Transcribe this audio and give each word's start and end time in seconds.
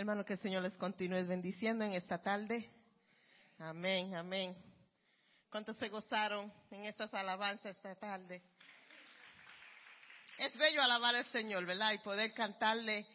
Hermano, 0.00 0.24
que 0.24 0.32
el 0.32 0.38
Señor 0.38 0.62
les 0.62 0.78
continúe 0.78 1.26
bendiciendo 1.26 1.84
en 1.84 1.92
esta 1.92 2.16
tarde. 2.16 2.70
Amén, 3.58 4.14
amén. 4.14 4.56
¿Cuántos 5.50 5.76
se 5.76 5.90
gozaron 5.90 6.50
en 6.70 6.86
esas 6.86 7.12
alabanzas 7.12 7.76
esta 7.76 7.94
tarde? 7.96 8.42
Es 10.38 10.56
bello 10.56 10.80
alabar 10.80 11.14
al 11.16 11.26
Señor, 11.26 11.66
¿verdad? 11.66 11.92
Y 11.92 11.98
poder 11.98 12.32
cantarle 12.32 13.06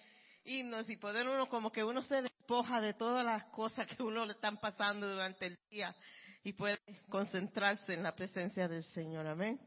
himnos 0.43 0.87
y 0.87 0.97
poder 0.97 1.27
uno 1.27 1.49
como 1.49 1.71
que 1.71 1.83
uno 1.83 2.03
se 2.03 2.21
despoja 2.21 2.79
de 2.79 2.93
todas 2.93 3.25
las 3.25 3.45
cosas 3.45 3.87
que 3.87 4.03
uno 4.03 4.23
le 4.23 4.33
están 4.33 4.59
pasando 4.59 5.09
durante 5.09 5.47
el 5.47 5.59
día 5.71 5.95
y 6.43 6.53
puede 6.53 6.77
concentrarse 7.09 7.95
en 7.95 8.03
la 8.03 8.15
presencia 8.15 8.67
del 8.67 8.83
Señor. 8.83 9.25
Amén. 9.25 9.59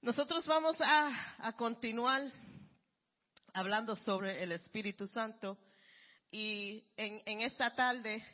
Nosotros 0.00 0.46
vamos 0.46 0.76
a, 0.80 1.36
a 1.46 1.52
continuar 1.56 2.22
hablando 3.52 3.94
sobre 3.96 4.42
el 4.42 4.52
Espíritu 4.52 5.06
Santo 5.06 5.58
y 6.30 6.84
en, 6.96 7.22
en 7.24 7.40
esta 7.42 7.74
tarde 7.74 8.24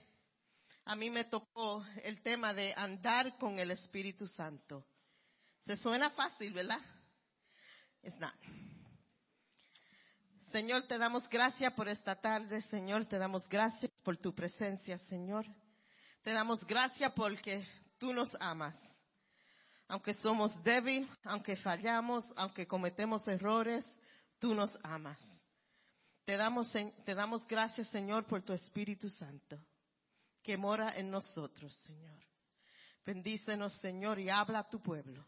a 0.84 0.94
mí 0.94 1.10
me 1.10 1.24
tocó 1.24 1.84
el 2.02 2.22
tema 2.22 2.54
de 2.54 2.72
andar 2.76 3.36
con 3.38 3.58
el 3.58 3.70
Espíritu 3.70 4.26
Santo. 4.28 4.86
Se 5.64 5.76
suena 5.76 6.10
fácil, 6.10 6.52
¿verdad? 6.52 6.80
It's 8.02 8.20
not. 8.20 8.34
Señor, 10.52 10.86
te 10.86 10.96
damos 10.96 11.28
gracias 11.28 11.72
por 11.72 11.88
esta 11.88 12.14
tarde, 12.14 12.62
Señor, 12.62 13.04
te 13.06 13.18
damos 13.18 13.48
gracias 13.48 13.90
por 14.04 14.16
tu 14.16 14.32
presencia, 14.32 14.96
Señor. 15.00 15.44
Te 16.22 16.32
damos 16.32 16.64
gracias 16.64 17.12
porque 17.12 17.66
tú 17.98 18.12
nos 18.12 18.34
amas. 18.40 18.80
Aunque 19.88 20.14
somos 20.14 20.62
débiles, 20.62 21.08
aunque 21.24 21.56
fallamos, 21.56 22.24
aunque 22.36 22.66
cometemos 22.66 23.26
errores, 23.26 23.84
tú 24.38 24.54
nos 24.54 24.70
amas. 24.84 25.18
Te 26.26 26.36
damos, 26.36 26.72
te 26.72 27.14
damos 27.14 27.46
gracias, 27.46 27.88
Señor, 27.88 28.26
por 28.26 28.42
tu 28.42 28.52
Espíritu 28.52 29.08
Santo 29.08 29.56
que 30.42 30.56
mora 30.56 30.96
en 30.96 31.08
nosotros, 31.08 31.72
Señor. 31.86 32.18
Bendícenos, 33.04 33.74
Señor, 33.74 34.18
y 34.18 34.28
habla 34.28 34.58
a 34.58 34.68
tu 34.68 34.82
pueblo. 34.82 35.24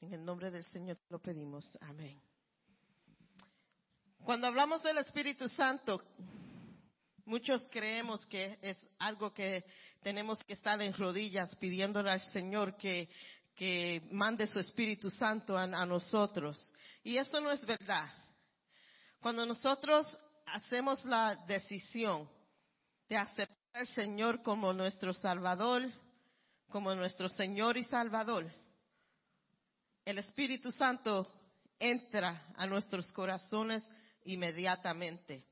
En 0.00 0.14
el 0.14 0.24
nombre 0.24 0.50
del 0.50 0.64
Señor 0.64 0.96
lo 1.10 1.18
pedimos. 1.18 1.76
Amén. 1.82 2.18
Cuando 4.24 4.46
hablamos 4.46 4.82
del 4.82 4.96
Espíritu 4.96 5.50
Santo, 5.50 6.02
muchos 7.26 7.68
creemos 7.70 8.24
que 8.24 8.58
es 8.62 8.78
algo 8.98 9.34
que 9.34 9.66
tenemos 10.02 10.42
que 10.44 10.54
estar 10.54 10.80
en 10.80 10.94
rodillas 10.94 11.54
pidiéndole 11.56 12.10
al 12.10 12.22
Señor 12.32 12.74
que, 12.78 13.10
que 13.54 14.08
mande 14.10 14.46
su 14.46 14.60
Espíritu 14.60 15.10
Santo 15.10 15.58
a, 15.58 15.64
a 15.64 15.84
nosotros. 15.84 16.72
Y 17.02 17.18
eso 17.18 17.38
no 17.38 17.50
es 17.50 17.66
verdad. 17.66 18.23
Cuando 19.24 19.46
nosotros 19.46 20.06
hacemos 20.44 21.02
la 21.06 21.34
decisión 21.46 22.28
de 23.08 23.16
aceptar 23.16 23.56
al 23.72 23.86
Señor 23.86 24.42
como 24.42 24.70
nuestro 24.74 25.14
Salvador, 25.14 25.90
como 26.68 26.94
nuestro 26.94 27.30
Señor 27.30 27.78
y 27.78 27.84
Salvador, 27.84 28.52
el 30.04 30.18
Espíritu 30.18 30.70
Santo 30.70 31.26
entra 31.78 32.48
a 32.54 32.66
nuestros 32.66 33.10
corazones 33.12 33.82
inmediatamente. 34.26 35.46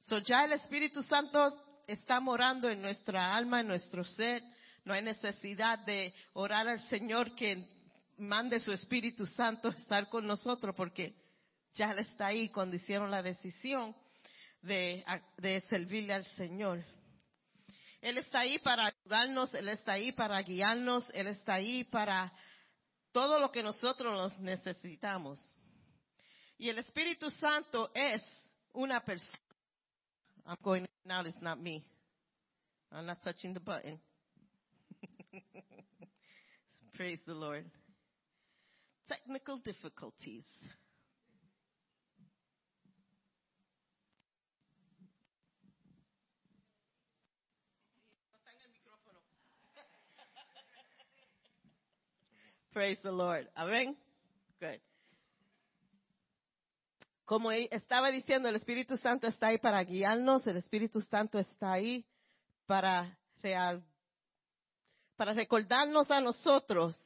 So 0.00 0.18
ya 0.18 0.44
el 0.44 0.54
Espíritu 0.54 1.00
Santo 1.00 1.84
está 1.86 2.18
morando 2.18 2.68
en 2.68 2.82
nuestra 2.82 3.32
alma, 3.36 3.60
en 3.60 3.68
nuestro 3.68 4.02
ser. 4.02 4.42
No 4.84 4.92
hay 4.92 5.02
necesidad 5.02 5.78
de 5.86 6.12
orar 6.32 6.66
al 6.66 6.80
Señor 6.88 7.36
que 7.36 7.64
mande 8.16 8.58
su 8.58 8.72
Espíritu 8.72 9.24
Santo 9.24 9.68
a 9.68 9.70
estar 9.70 10.08
con 10.08 10.26
nosotros 10.26 10.74
porque 10.74 11.27
ya 11.74 11.92
está 11.92 12.26
ahí 12.26 12.48
cuando 12.48 12.76
hicieron 12.76 13.10
la 13.10 13.22
decisión 13.22 13.94
de, 14.62 15.04
de 15.36 15.60
servirle 15.62 16.14
al 16.14 16.24
Señor. 16.24 16.84
Él 18.00 18.18
está 18.18 18.40
ahí 18.40 18.58
para 18.60 18.86
ayudarnos, 18.86 19.52
Él 19.54 19.68
está 19.68 19.92
ahí 19.92 20.12
para 20.12 20.40
guiarnos, 20.42 21.08
Él 21.14 21.26
está 21.28 21.54
ahí 21.54 21.84
para 21.84 22.32
todo 23.12 23.40
lo 23.40 23.50
que 23.50 23.62
nosotros 23.62 24.38
necesitamos. 24.38 25.40
Y 26.58 26.68
el 26.68 26.78
Espíritu 26.78 27.30
Santo 27.30 27.90
es 27.94 28.22
una 28.72 29.00
persona. 29.00 29.38
I'm 30.46 30.56
going 30.62 30.86
now, 31.04 31.22
it's 31.22 31.40
not 31.42 31.60
me. 31.60 31.84
I'm 32.90 33.06
not 33.06 33.22
touching 33.22 33.52
the 33.52 33.60
button. 33.60 34.00
Praise 36.94 37.20
the 37.26 37.34
Lord. 37.34 37.64
Technical 39.08 39.58
difficulties. 39.58 40.46
Praise 52.72 53.00
the 53.02 53.10
Lord. 53.10 53.48
Amén. 53.54 53.96
Good. 54.60 54.80
Como 57.24 57.52
estaba 57.52 58.10
diciendo, 58.10 58.48
el 58.48 58.56
Espíritu 58.56 58.96
Santo 58.96 59.26
está 59.26 59.48
ahí 59.48 59.58
para 59.58 59.82
guiarnos, 59.84 60.46
el 60.46 60.56
Espíritu 60.56 61.00
Santo 61.02 61.38
está 61.38 61.72
ahí 61.72 62.06
para, 62.66 63.18
para 65.16 65.32
recordarnos 65.34 66.10
a 66.10 66.22
nosotros 66.22 66.96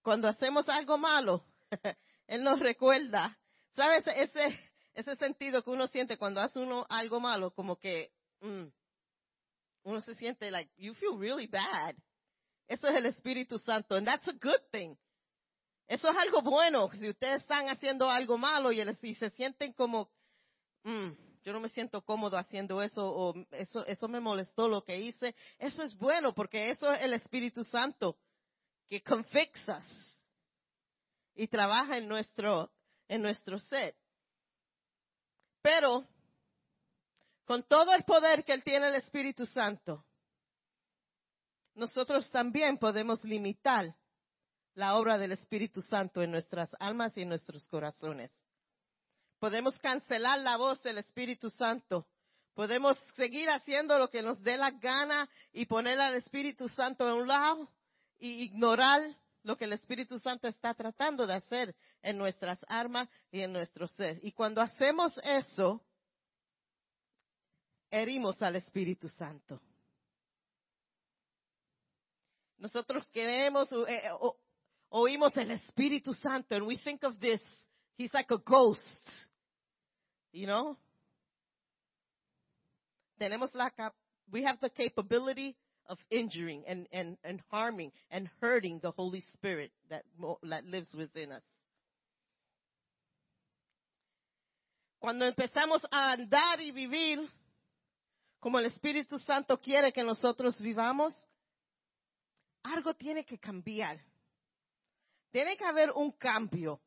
cuando 0.00 0.28
hacemos 0.28 0.68
algo 0.68 0.96
malo. 0.96 1.44
Él 2.26 2.42
nos 2.42 2.58
recuerda. 2.58 3.36
¿Sabes? 3.72 4.06
Ese, 4.06 4.58
ese 4.94 5.16
sentido 5.16 5.62
que 5.62 5.70
uno 5.70 5.86
siente 5.86 6.16
cuando 6.16 6.40
hace 6.40 6.58
uno 6.58 6.86
algo 6.88 7.20
malo, 7.20 7.50
como 7.50 7.76
que 7.76 8.10
mm, 8.40 8.64
uno 9.82 10.00
se 10.00 10.14
siente 10.14 10.50
like, 10.50 10.72
you 10.78 10.94
feel 10.94 11.18
really 11.18 11.46
bad. 11.46 11.94
Eso 12.66 12.88
es 12.88 12.96
el 12.96 13.06
Espíritu 13.06 13.58
Santo. 13.58 13.94
And 13.94 14.06
that's 14.06 14.26
a 14.28 14.32
good 14.32 14.62
thing. 14.70 14.96
Eso 15.86 16.08
es 16.08 16.16
algo 16.16 16.42
bueno. 16.42 16.88
Si 16.92 17.08
ustedes 17.08 17.42
están 17.42 17.68
haciendo 17.68 18.10
algo 18.10 18.36
malo 18.38 18.72
y, 18.72 18.82
se 19.14 19.30
sienten 19.30 19.72
como, 19.72 20.10
mm, 20.82 21.10
yo 21.44 21.52
no 21.52 21.60
me 21.60 21.68
siento 21.68 22.02
cómodo 22.02 22.36
haciendo 22.36 22.82
eso 22.82 23.06
o 23.06 23.34
eso, 23.52 23.86
eso 23.86 24.08
me 24.08 24.18
molestó 24.18 24.68
lo 24.68 24.82
que 24.82 24.98
hice, 24.98 25.34
eso 25.58 25.82
es 25.84 25.96
bueno 25.96 26.34
porque 26.34 26.70
eso 26.70 26.92
es 26.92 27.02
el 27.02 27.12
Espíritu 27.12 27.62
Santo 27.62 28.18
que 28.88 29.02
confixas 29.02 29.86
y 31.34 31.46
trabaja 31.48 31.98
en 31.98 32.08
nuestro, 32.08 32.72
en 33.06 33.22
nuestro 33.22 33.58
ser. 33.60 33.94
Pero, 35.62 36.06
con 37.44 37.62
todo 37.64 37.92
el 37.92 38.04
poder 38.04 38.44
que 38.44 38.52
Él 38.52 38.64
tiene 38.64 38.88
el 38.88 38.94
Espíritu 38.96 39.46
Santo, 39.46 40.05
nosotros 41.76 42.30
también 42.30 42.78
podemos 42.78 43.22
limitar 43.24 43.94
la 44.74 44.96
obra 44.96 45.18
del 45.18 45.32
Espíritu 45.32 45.82
Santo 45.82 46.22
en 46.22 46.30
nuestras 46.30 46.70
almas 46.80 47.16
y 47.16 47.22
en 47.22 47.28
nuestros 47.28 47.68
corazones. 47.68 48.30
Podemos 49.38 49.78
cancelar 49.78 50.40
la 50.40 50.56
voz 50.56 50.82
del 50.82 50.98
Espíritu 50.98 51.50
Santo. 51.50 52.06
Podemos 52.54 52.96
seguir 53.14 53.50
haciendo 53.50 53.98
lo 53.98 54.08
que 54.08 54.22
nos 54.22 54.42
dé 54.42 54.56
la 54.56 54.70
gana 54.70 55.28
y 55.52 55.66
poner 55.66 56.00
al 56.00 56.14
Espíritu 56.14 56.68
Santo 56.68 57.06
a 57.06 57.14
un 57.14 57.28
lado 57.28 57.70
y 58.18 58.44
ignorar 58.44 59.02
lo 59.42 59.56
que 59.56 59.66
el 59.66 59.74
Espíritu 59.74 60.18
Santo 60.18 60.48
está 60.48 60.74
tratando 60.74 61.26
de 61.26 61.34
hacer 61.34 61.76
en 62.02 62.16
nuestras 62.16 62.58
almas 62.68 63.08
y 63.30 63.40
en 63.40 63.52
nuestro 63.52 63.86
ser. 63.86 64.18
Y 64.22 64.32
cuando 64.32 64.62
hacemos 64.62 65.12
eso, 65.22 65.84
herimos 67.90 68.40
al 68.42 68.56
Espíritu 68.56 69.08
Santo. 69.08 69.60
Nosotros 72.58 73.08
queremos, 73.12 73.70
eh, 73.72 74.02
eh, 74.04 74.10
oímos 74.90 75.36
el 75.36 75.50
Espíritu 75.50 76.14
Santo 76.14 76.56
and 76.56 76.66
we 76.66 76.78
think 76.78 77.04
of 77.04 77.18
this, 77.20 77.40
he's 77.96 78.12
like 78.14 78.30
a 78.30 78.38
ghost, 78.38 79.10
you 80.32 80.46
know? 80.46 80.76
Tenemos 83.20 83.54
la, 83.54 83.70
we 84.30 84.42
have 84.44 84.58
the 84.60 84.70
capability 84.70 85.56
of 85.88 85.98
injuring 86.10 86.64
and, 86.66 86.86
and, 86.92 87.16
and 87.24 87.40
harming 87.50 87.92
and 88.10 88.28
hurting 88.40 88.80
the 88.82 88.90
Holy 88.90 89.22
Spirit 89.34 89.70
that, 89.90 90.04
that 90.42 90.64
lives 90.66 90.88
within 90.96 91.32
us. 91.32 91.42
Cuando 94.98 95.26
empezamos 95.26 95.84
a 95.90 96.12
andar 96.12 96.60
y 96.60 96.72
vivir 96.72 97.18
como 98.40 98.58
el 98.58 98.66
Espíritu 98.66 99.18
Santo 99.18 99.58
quiere 99.58 99.92
que 99.92 100.02
nosotros 100.02 100.60
vivamos, 100.60 101.14
algo 102.72 102.94
tiene 102.94 103.24
que 103.24 103.38
cambiar. 103.38 104.00
Tiene 105.30 105.56
que 105.56 105.64
haber 105.64 105.90
un 105.92 106.12
cambio. 106.12 106.80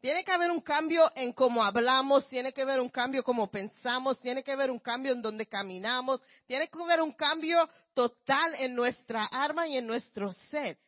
Tiene 0.00 0.24
que 0.24 0.32
haber 0.32 0.50
un 0.50 0.62
cambio 0.62 1.12
en 1.14 1.32
cómo 1.34 1.62
hablamos, 1.62 2.26
tiene 2.28 2.54
que 2.54 2.62
haber 2.62 2.80
un 2.80 2.88
cambio 2.88 3.20
en 3.20 3.24
cómo 3.24 3.50
pensamos, 3.50 4.18
tiene 4.20 4.42
que 4.42 4.52
haber 4.52 4.70
un 4.70 4.78
cambio 4.78 5.12
en 5.12 5.20
donde 5.20 5.46
caminamos, 5.46 6.24
tiene 6.46 6.68
que 6.68 6.82
haber 6.82 7.02
un 7.02 7.12
cambio 7.12 7.68
total 7.92 8.54
en 8.54 8.74
nuestra 8.74 9.24
arma 9.26 9.68
y 9.68 9.76
en 9.76 9.86
nuestro 9.86 10.32
ser. 10.50 10.78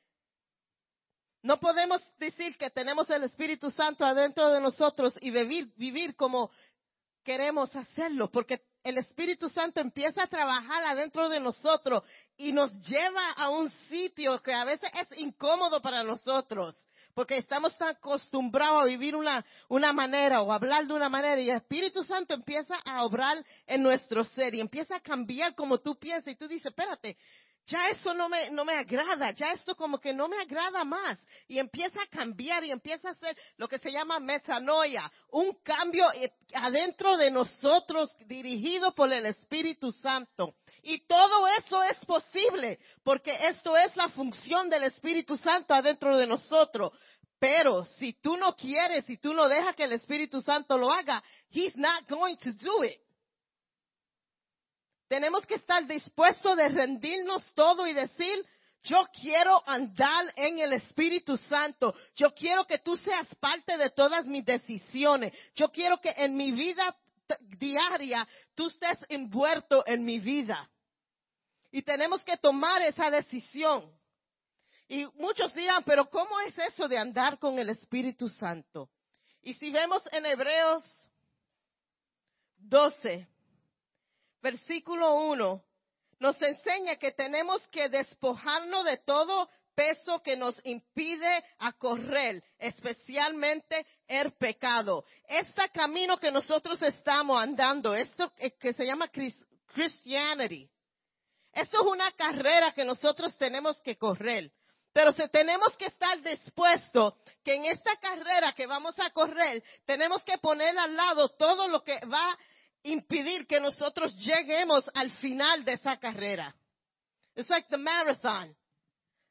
No 1.43 1.61
podemos 1.61 2.01
decir 2.19 2.57
que 2.57 2.71
tenemos 2.71 3.11
el 3.11 3.25
Espíritu 3.25 3.71
Santo 3.71 4.05
adentro 4.07 4.49
de 4.49 4.61
nosotros 4.61 5.15
y 5.21 5.31
vivir, 5.31 5.71
vivir 5.77 6.17
como 6.17 6.51
queremos 7.23 7.75
hacerlo, 7.77 8.31
porque 8.31 8.63
el 8.83 8.99
Espíritu 8.99 9.49
Santo 9.49 9.81
empieza 9.81 10.23
a 10.25 10.27
trabajar 10.27 10.85
adentro 10.85 11.29
de 11.29 11.41
nosotros 11.41 12.03
y 12.37 12.53
nos 12.53 12.73
lleva 12.87 13.33
a 13.33 13.51
un 13.51 13.71
sitio 13.89 14.39
que 14.43 14.53
a 14.53 14.65
veces 14.65 14.91
es 15.01 15.19
incómodo 15.19 15.81
para 15.81 16.03
nosotros, 16.03 16.75
porque 17.15 17.37
estamos 17.37 17.77
tan 17.79 17.91
acostumbrados 17.91 18.83
a 18.83 18.87
vivir 18.87 19.15
una, 19.15 19.45
una 19.69 19.93
manera 19.93 20.43
o 20.43 20.53
hablar 20.53 20.87
de 20.87 20.95
una 20.95 21.09
manera 21.09 21.41
y 21.41 21.51
el 21.51 21.57
Espíritu 21.57 22.03
Santo 22.03 22.35
empieza 22.35 22.77
a 22.85 23.05
obrar 23.05 23.45
en 23.67 23.83
nuestro 23.83 24.25
ser 24.25 24.55
y 24.55 24.61
empieza 24.61 24.97
a 24.97 25.01
cambiar 25.01 25.55
como 25.55 25.79
tú 25.79 25.97
piensas 25.99 26.33
y 26.33 26.37
tú 26.37 26.49
dices, 26.49 26.67
espérate, 26.67 27.17
ya 27.67 27.89
eso 27.89 28.13
no 28.15 28.29
me, 28.29 28.51
no 28.51 28.65
me 28.65 28.75
agrada, 28.75 29.31
ya 29.33 29.53
esto 29.53 29.75
como 29.77 29.99
que 29.99 30.13
no 30.13 30.29
me 30.29 30.39
agrada 30.39 30.85
más. 30.85 31.19
Y 31.47 31.59
empieza 31.59 32.03
a 32.03 32.07
cambiar 32.07 32.65
y 32.65 32.71
empieza 32.71 33.09
a 33.09 33.13
hacer 33.13 33.37
lo 33.57 33.69
que 33.69 33.79
se 33.79 33.91
llama 33.91 34.19
metanoia, 34.19 35.11
un 35.31 35.55
cambio 35.63 36.07
adentro 36.55 37.17
de 37.17 37.31
nosotros 37.31 38.11
dirigido 38.27 38.95
por 38.95 39.13
el 39.13 39.27
Espíritu 39.27 39.93
Santo. 39.93 40.55
Y 40.83 41.07
todo 41.07 41.47
eso 41.49 41.83
es 41.83 42.05
posible, 42.05 42.79
porque 43.05 43.37
esto 43.49 43.77
es 43.77 43.95
la 43.97 44.09
función 44.09 44.69
del 44.69 44.85
Espíritu 44.85 45.37
Santo 45.37 45.75
adentro 45.75 46.17
de 46.19 46.27
nosotros. 46.27 46.93
Pero 47.39 47.85
si 47.85 48.13
tú 48.13 48.37
no 48.37 48.55
quieres, 48.55 49.05
si 49.05 49.17
tú 49.19 49.35
no 49.35 49.49
dejas 49.49 49.75
que 49.75 49.85
el 49.85 49.93
Espíritu 49.93 50.41
Santo 50.41 50.79
lo 50.79 50.93
haga, 50.93 51.23
He's 51.51 51.77
not 51.77 52.09
going 52.09 52.37
to 52.37 52.53
do 52.53 52.85
it. 52.85 53.02
Tenemos 55.13 55.45
que 55.45 55.57
estar 55.57 55.87
dispuestos 55.87 56.57
de 56.57 56.71
rendirnos 56.71 57.45
todo 57.53 57.87
y 57.87 57.93
decir, 57.93 58.47
yo 58.83 59.07
quiero 59.21 59.63
andar 59.69 60.25
en 60.37 60.59
el 60.59 60.73
Espíritu 60.73 61.37
Santo. 61.37 61.95
Yo 62.17 62.33
quiero 62.35 62.65
que 62.65 62.79
tú 62.79 62.97
seas 62.97 63.29
parte 63.35 63.77
de 63.77 63.91
todas 63.91 64.25
mis 64.25 64.43
decisiones. 64.43 65.35
Yo 65.55 65.69
quiero 65.69 66.01
que 66.01 66.15
en 66.17 66.35
mi 66.35 66.51
vida 66.53 66.97
diaria 67.59 68.27
tú 68.55 68.69
estés 68.69 69.05
envuelto 69.11 69.85
en 69.87 70.03
mi 70.03 70.19
vida. 70.19 70.71
Y 71.71 71.83
tenemos 71.83 72.25
que 72.25 72.39
tomar 72.39 72.81
esa 72.81 73.11
decisión. 73.11 73.95
Y 74.89 75.05
muchos 75.17 75.53
dirán, 75.53 75.85
pero 75.85 76.09
¿cómo 76.09 76.41
es 76.41 76.59
eso 76.59 76.89
de 76.89 76.97
andar 76.97 77.39
con 77.39 77.59
el 77.59 77.69
Espíritu 77.69 78.31
Santo? 78.31 78.89
Y 79.43 79.53
si 79.53 79.71
vemos 79.71 80.03
en 80.11 80.25
Hebreos 80.25 80.83
12, 82.57 83.29
versículo 84.43 85.15
1, 85.15 85.65
nos 86.19 86.43
enseña 86.43 86.97
que 86.97 87.13
tenemos 87.13 87.67
que 87.69 87.89
despojarnos 87.89 88.85
de 88.85 88.99
todo 88.99 89.49
peso 89.75 90.23
que 90.23 90.37
nos 90.37 90.55
impide 90.65 91.45
a 91.59 91.73
correr, 91.73 92.43
especialmente 92.59 93.87
el 94.07 94.33
pecado. 94.33 95.05
Este 95.27 95.69
camino 95.71 96.19
que 96.19 96.31
nosotros 96.31 96.81
estamos 96.83 97.43
andando, 97.43 97.95
esto 97.95 98.33
que 98.61 98.73
se 98.73 98.85
llama 98.85 99.09
Christianity, 99.09 100.69
esto 101.53 101.81
es 101.81 101.87
una 101.87 102.13
carrera 102.13 102.73
que 102.73 102.85
nosotros 102.85 103.37
tenemos 103.37 103.81
que 103.81 103.97
correr. 103.97 104.51
Pero 104.93 105.11
si 105.13 105.27
tenemos 105.29 105.75
que 105.77 105.87
estar 105.87 106.21
dispuestos 106.21 107.15
que 107.43 107.55
en 107.55 107.65
esta 107.65 107.97
carrera 107.97 108.53
que 108.53 108.67
vamos 108.67 108.99
a 108.99 109.11
correr, 109.11 109.63
tenemos 109.87 110.23
que 110.23 110.37
poner 110.39 110.77
al 110.79 110.95
lado 110.95 111.31
todo 111.31 111.67
lo 111.67 111.83
que 111.83 111.99
va 112.07 112.39
impedir 112.85 113.47
que 113.47 113.61
nosotros 113.61 114.15
lleguemos 114.17 114.89
al 114.95 115.11
final 115.13 115.65
de 115.65 115.75
esa 115.75 115.97
carrera. 115.99 116.55
It's 117.37 117.49
like 117.49 117.69
the 117.71 117.79
marathon. 117.79 118.55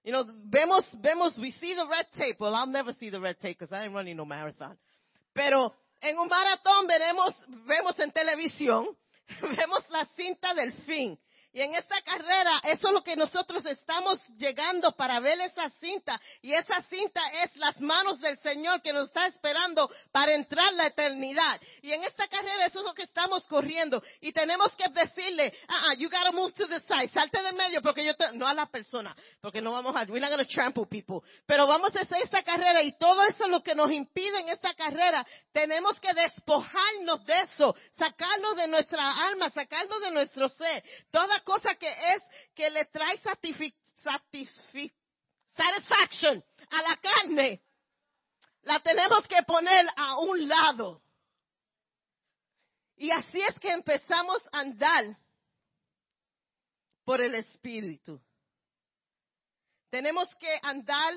You 0.03 0.11
know, 0.11 0.25
vemos, 0.49 0.83
vemos, 1.01 1.37
we 1.37 1.51
see 1.51 1.75
the 1.75 1.85
red 1.85 2.07
tape. 2.17 2.37
Well, 2.39 2.55
I'll 2.55 2.65
never 2.65 2.91
see 2.93 3.09
the 3.09 3.19
red 3.19 3.37
tape 3.39 3.59
because 3.59 3.71
I 3.71 3.83
ain't 3.83 3.93
running 3.93 4.17
no 4.17 4.25
marathon. 4.25 4.77
Pero 5.33 5.75
en 6.01 6.17
un 6.17 6.27
maratón 6.27 6.87
veremos, 6.87 7.35
vemos 7.67 7.99
en 7.99 8.11
televisión, 8.11 8.87
vemos 9.41 9.85
la 9.89 10.05
cinta 10.15 10.53
del 10.55 10.73
fin. 10.85 11.17
Y 11.53 11.61
en 11.61 11.75
esta 11.75 12.01
carrera, 12.01 12.61
eso 12.63 12.87
es 12.87 12.93
lo 12.93 13.03
que 13.03 13.15
nosotros 13.15 13.65
estamos 13.65 14.21
llegando 14.37 14.93
para 14.93 15.19
ver 15.19 15.39
esa 15.41 15.69
cinta. 15.81 16.19
Y 16.41 16.53
esa 16.53 16.81
cinta 16.83 17.21
es 17.43 17.55
las 17.57 17.79
manos 17.81 18.19
del 18.21 18.37
Señor 18.39 18.81
que 18.81 18.93
nos 18.93 19.07
está 19.07 19.27
esperando 19.27 19.89
para 20.11 20.33
entrar 20.33 20.71
la 20.73 20.87
eternidad. 20.87 21.59
Y 21.81 21.91
en 21.91 22.03
esta 22.03 22.27
carrera, 22.27 22.65
eso 22.65 22.79
es 22.79 22.85
lo 22.85 22.93
que 22.93 23.03
estamos 23.03 23.45
corriendo. 23.47 24.01
Y 24.21 24.31
tenemos 24.31 24.73
que 24.75 24.87
decirle, 24.89 25.53
ah, 25.67 25.89
uh 25.91 25.97
you 25.97 26.09
gotta 26.09 26.31
move 26.31 26.53
to 26.53 26.67
the 26.67 26.79
side, 26.81 27.09
salte 27.09 27.41
de 27.41 27.51
medio, 27.51 27.81
porque 27.81 28.05
yo 28.05 28.15
te, 28.15 28.31
no 28.33 28.47
a 28.47 28.53
la 28.53 28.67
persona, 28.67 29.15
porque 29.41 29.61
no 29.61 29.73
vamos 29.73 29.95
a, 29.95 30.03
we're 30.03 30.21
not 30.21 30.29
gonna 30.29 30.45
trample 30.45 30.85
people. 30.85 31.19
Pero 31.45 31.67
vamos 31.67 31.95
a 31.95 32.01
hacer 32.01 32.21
esta 32.23 32.43
carrera 32.43 32.81
y 32.81 32.97
todo 32.97 33.23
eso 33.23 33.47
lo 33.47 33.61
que 33.61 33.75
nos 33.75 33.91
impide 33.91 34.39
en 34.39 34.49
esta 34.49 34.73
carrera, 34.73 35.25
tenemos 35.51 35.99
que 35.99 36.13
despojarnos 36.13 37.25
de 37.25 37.41
eso, 37.41 37.75
sacarlo 37.97 38.53
de 38.55 38.67
nuestra 38.67 39.27
alma, 39.27 39.49
sacarlo 39.49 39.99
de 39.99 40.11
nuestro 40.11 40.47
ser. 40.49 40.83
Toda 41.11 41.40
cosa 41.41 41.75
que 41.75 41.89
es 41.89 42.23
que 42.55 42.69
le 42.69 42.85
trae 42.85 43.17
satisfaction 45.53 46.43
a 46.69 46.81
la 46.81 46.97
carne, 46.97 47.61
la 48.63 48.79
tenemos 48.79 49.27
que 49.27 49.43
poner 49.43 49.87
a 49.95 50.19
un 50.19 50.47
lado. 50.47 51.01
Y 52.95 53.11
así 53.11 53.41
es 53.41 53.59
que 53.59 53.71
empezamos 53.71 54.43
a 54.51 54.59
andar 54.59 55.17
por 57.03 57.19
el 57.21 57.35
Espíritu. 57.35 58.21
Tenemos 59.89 60.33
que 60.35 60.59
andar 60.61 61.13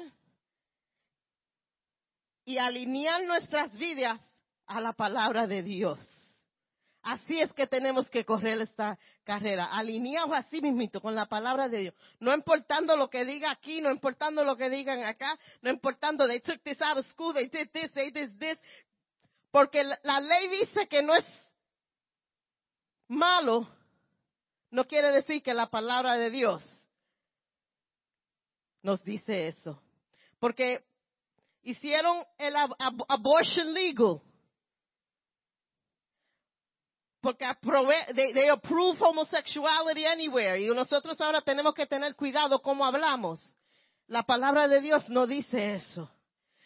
y 2.45 2.59
alinear 2.59 3.23
nuestras 3.25 3.77
vidas 3.77 4.21
a 4.67 4.81
la 4.81 4.93
palabra 4.93 5.47
de 5.47 5.63
Dios. 5.63 5.99
Así 7.05 7.39
es 7.39 7.53
que 7.53 7.67
tenemos 7.67 8.09
que 8.09 8.25
correr 8.25 8.63
esta 8.63 8.99
carrera, 9.25 9.67
alineados 9.67 10.33
así 10.33 10.63
mismito 10.63 11.03
con 11.03 11.15
la 11.15 11.27
palabra 11.27 11.69
de 11.69 11.81
Dios. 11.83 11.95
No 12.19 12.33
importando 12.33 12.97
lo 12.97 13.11
que 13.11 13.27
diga 13.27 13.51
aquí, 13.51 13.83
no 13.83 13.91
importando 13.91 14.43
lo 14.43 14.57
que 14.57 14.71
digan 14.71 15.05
acá, 15.05 15.39
no 15.61 15.69
importando, 15.69 16.27
they 16.27 16.41
took 16.41 16.63
this 16.63 16.81
out 16.81 16.97
of 16.97 17.07
school, 17.09 17.35
they 17.35 17.49
did 17.51 17.69
this, 17.73 17.93
they 17.93 18.11
did 18.11 18.31
this. 18.39 18.59
Porque 19.51 19.85
la 19.85 20.21
ley 20.21 20.49
dice 20.49 20.89
que 20.89 21.03
no 21.03 21.15
es 21.15 21.27
malo, 23.07 23.69
no 24.71 24.87
quiere 24.87 25.13
decir 25.13 25.43
que 25.43 25.53
la 25.53 25.67
palabra 25.67 26.15
de 26.15 26.31
Dios 26.31 26.65
nos 28.81 29.05
dice 29.05 29.49
eso. 29.49 29.79
Porque 30.41 30.83
hicieron 31.63 32.25
el 32.39 32.55
abortion 32.57 33.75
legal 33.75 34.23
porque 37.25 37.47
they, 38.15 38.51
approve 38.51 38.99
homosexuality 39.01 40.05
anywhere. 40.05 40.61
Y 40.61 40.69
nosotros 40.75 41.19
ahora 41.23 41.41
tenemos 41.41 41.73
que 41.73 41.87
tener 41.87 42.15
cuidado 42.15 42.61
cómo 42.61 42.85
hablamos. 42.85 43.41
La 44.09 44.25
palabra 44.25 44.69
de 44.69 44.83
Dios 44.83 45.09
no 45.09 45.27
dice 45.27 45.75
eso. 45.75 46.11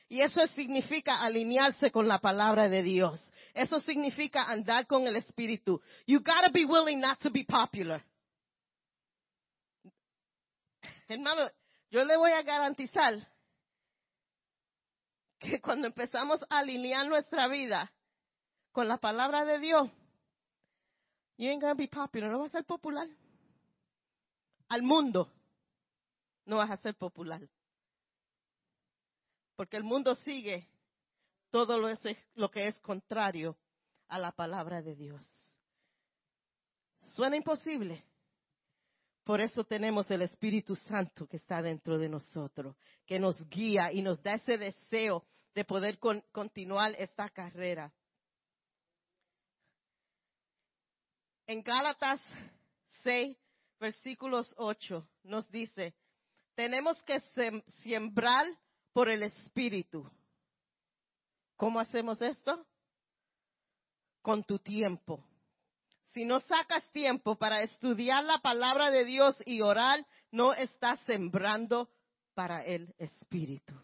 Y 0.08 0.20
eso 0.20 0.44
significa 0.48 1.22
alinearse 1.22 1.92
con 1.92 2.08
la 2.08 2.18
palabra 2.18 2.68
de 2.68 2.82
Dios. 2.82 3.20
Eso 3.54 3.78
significa 3.78 4.50
andar 4.50 4.88
con 4.88 5.06
el 5.06 5.14
Espíritu. 5.14 5.80
You 6.06 6.18
gotta 6.18 6.48
be 6.52 6.64
willing 6.64 6.98
not 6.98 7.20
to 7.20 7.30
be 7.30 7.44
popular. 7.44 8.02
Hermano, 11.06 11.48
yo 11.88 12.04
le 12.04 12.16
voy 12.16 12.32
a 12.32 12.42
garantizar 12.42 13.14
que 15.38 15.60
cuando 15.60 15.86
empezamos 15.86 16.44
a 16.50 16.58
alinear 16.58 17.06
nuestra 17.06 17.46
vida 17.46 17.92
con 18.72 18.88
la 18.88 18.96
palabra 18.96 19.44
de 19.44 19.60
Dios, 19.60 19.88
You 21.38 21.50
ain't 21.50 21.62
gonna 21.62 21.74
be 21.74 21.86
popular. 21.86 22.30
No 22.30 22.40
vas 22.40 22.48
a 22.48 22.58
ser 22.58 22.64
popular. 22.64 23.08
Al 24.68 24.82
mundo 24.82 25.32
no 26.44 26.56
vas 26.56 26.70
a 26.70 26.76
ser 26.78 26.94
popular. 26.94 27.40
Porque 29.56 29.76
el 29.76 29.84
mundo 29.84 30.14
sigue 30.16 30.68
todo 31.50 31.78
lo, 31.78 31.88
lo 32.34 32.50
que 32.50 32.66
es 32.66 32.78
contrario 32.80 33.56
a 34.08 34.18
la 34.18 34.32
palabra 34.32 34.82
de 34.82 34.96
Dios. 34.96 35.24
Suena 37.10 37.36
imposible. 37.36 38.04
Por 39.24 39.40
eso 39.40 39.62
tenemos 39.62 40.10
el 40.10 40.22
Espíritu 40.22 40.74
Santo 40.74 41.26
que 41.26 41.36
está 41.36 41.60
dentro 41.60 41.98
de 41.98 42.08
nosotros, 42.08 42.76
que 43.06 43.18
nos 43.18 43.38
guía 43.48 43.92
y 43.92 44.02
nos 44.02 44.22
da 44.22 44.34
ese 44.34 44.56
deseo 44.56 45.24
de 45.54 45.64
poder 45.64 45.98
continuar 45.98 46.92
esta 46.98 47.28
carrera. 47.28 47.92
En 51.48 51.62
Gálatas 51.62 52.20
6, 53.02 53.36
versículos 53.80 54.54
8, 54.58 55.08
nos 55.24 55.50
dice, 55.50 55.94
tenemos 56.54 57.02
que 57.04 57.20
sembrar 57.82 58.46
por 58.92 59.08
el 59.08 59.22
Espíritu. 59.22 60.08
¿Cómo 61.56 61.80
hacemos 61.80 62.20
esto? 62.20 62.66
Con 64.20 64.44
tu 64.44 64.58
tiempo. 64.58 65.24
Si 66.12 66.26
no 66.26 66.38
sacas 66.40 66.84
tiempo 66.92 67.36
para 67.36 67.62
estudiar 67.62 68.24
la 68.24 68.38
palabra 68.38 68.90
de 68.90 69.06
Dios 69.06 69.34
y 69.46 69.62
orar, 69.62 70.06
no 70.30 70.52
estás 70.52 71.00
sembrando 71.06 71.88
para 72.34 72.62
el 72.62 72.94
Espíritu. 72.98 73.74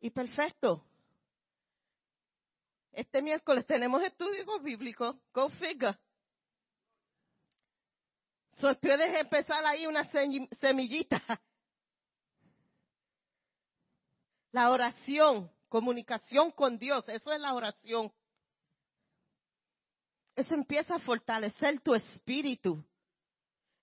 Y 0.00 0.08
perfecto. 0.10 0.86
Este 2.92 3.22
miércoles 3.22 3.66
tenemos 3.66 4.02
estudio 4.02 4.60
bíblico. 4.60 5.18
Go 5.32 5.48
figure. 5.48 5.98
So, 8.54 8.78
puedes 8.78 9.14
empezar 9.14 9.64
ahí 9.64 9.86
una 9.86 10.04
semillita. 10.60 11.20
La 14.52 14.70
oración, 14.70 15.50
comunicación 15.70 16.50
con 16.50 16.78
Dios, 16.78 17.08
eso 17.08 17.32
es 17.32 17.40
la 17.40 17.54
oración. 17.54 18.12
Eso 20.36 20.54
empieza 20.54 20.96
a 20.96 20.98
fortalecer 20.98 21.80
tu 21.80 21.94
espíritu. 21.94 22.84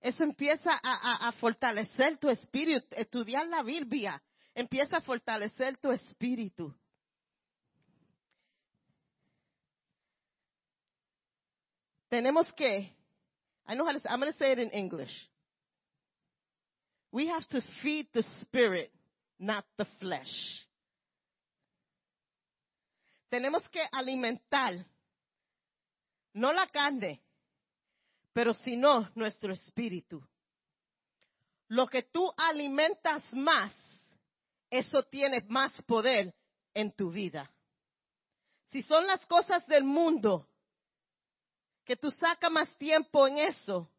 Eso 0.00 0.22
empieza 0.22 0.80
a 0.82 1.32
fortalecer 1.32 2.18
tu 2.18 2.30
espíritu. 2.30 2.86
Estudiar 2.92 3.46
la 3.48 3.64
Biblia 3.64 4.22
empieza 4.54 4.98
a 4.98 5.00
fortalecer 5.00 5.76
tu 5.78 5.90
espíritu. 5.90 6.74
Tenemos 12.10 12.52
que, 12.54 12.92
I 13.68 13.74
know 13.74 13.86
how 13.86 13.92
to, 13.92 14.10
I'm 14.10 14.18
going 14.20 14.32
to 14.32 14.38
say 14.38 14.50
it 14.50 14.58
in 14.58 14.70
English. 14.70 15.12
We 17.12 17.28
have 17.28 17.46
to 17.48 17.62
feed 17.82 18.08
the 18.12 18.24
spirit, 18.40 18.90
not 19.38 19.64
the 19.78 19.86
flesh. 20.00 20.66
Tenemos 23.30 23.62
que 23.70 23.80
alimentar, 23.92 24.84
no 26.34 26.52
la 26.52 26.66
carne, 26.66 27.20
pero 28.32 28.54
sino 28.54 29.08
nuestro 29.14 29.52
espíritu. 29.52 30.20
Lo 31.68 31.86
que 31.86 32.02
tú 32.02 32.28
alimentas 32.36 33.22
más, 33.32 33.72
eso 34.68 35.04
tiene 35.04 35.44
más 35.48 35.70
poder 35.82 36.34
en 36.74 36.90
tu 36.90 37.12
vida. 37.12 37.48
Si 38.70 38.82
son 38.82 39.06
las 39.06 39.24
cosas 39.26 39.64
del 39.68 39.84
mundo, 39.84 40.49
que 41.84 41.96
tú 41.96 42.10
sacas 42.10 42.50
más 42.50 42.68
tiempo 42.76 43.26
en 43.26 43.38
eso. 43.38 43.90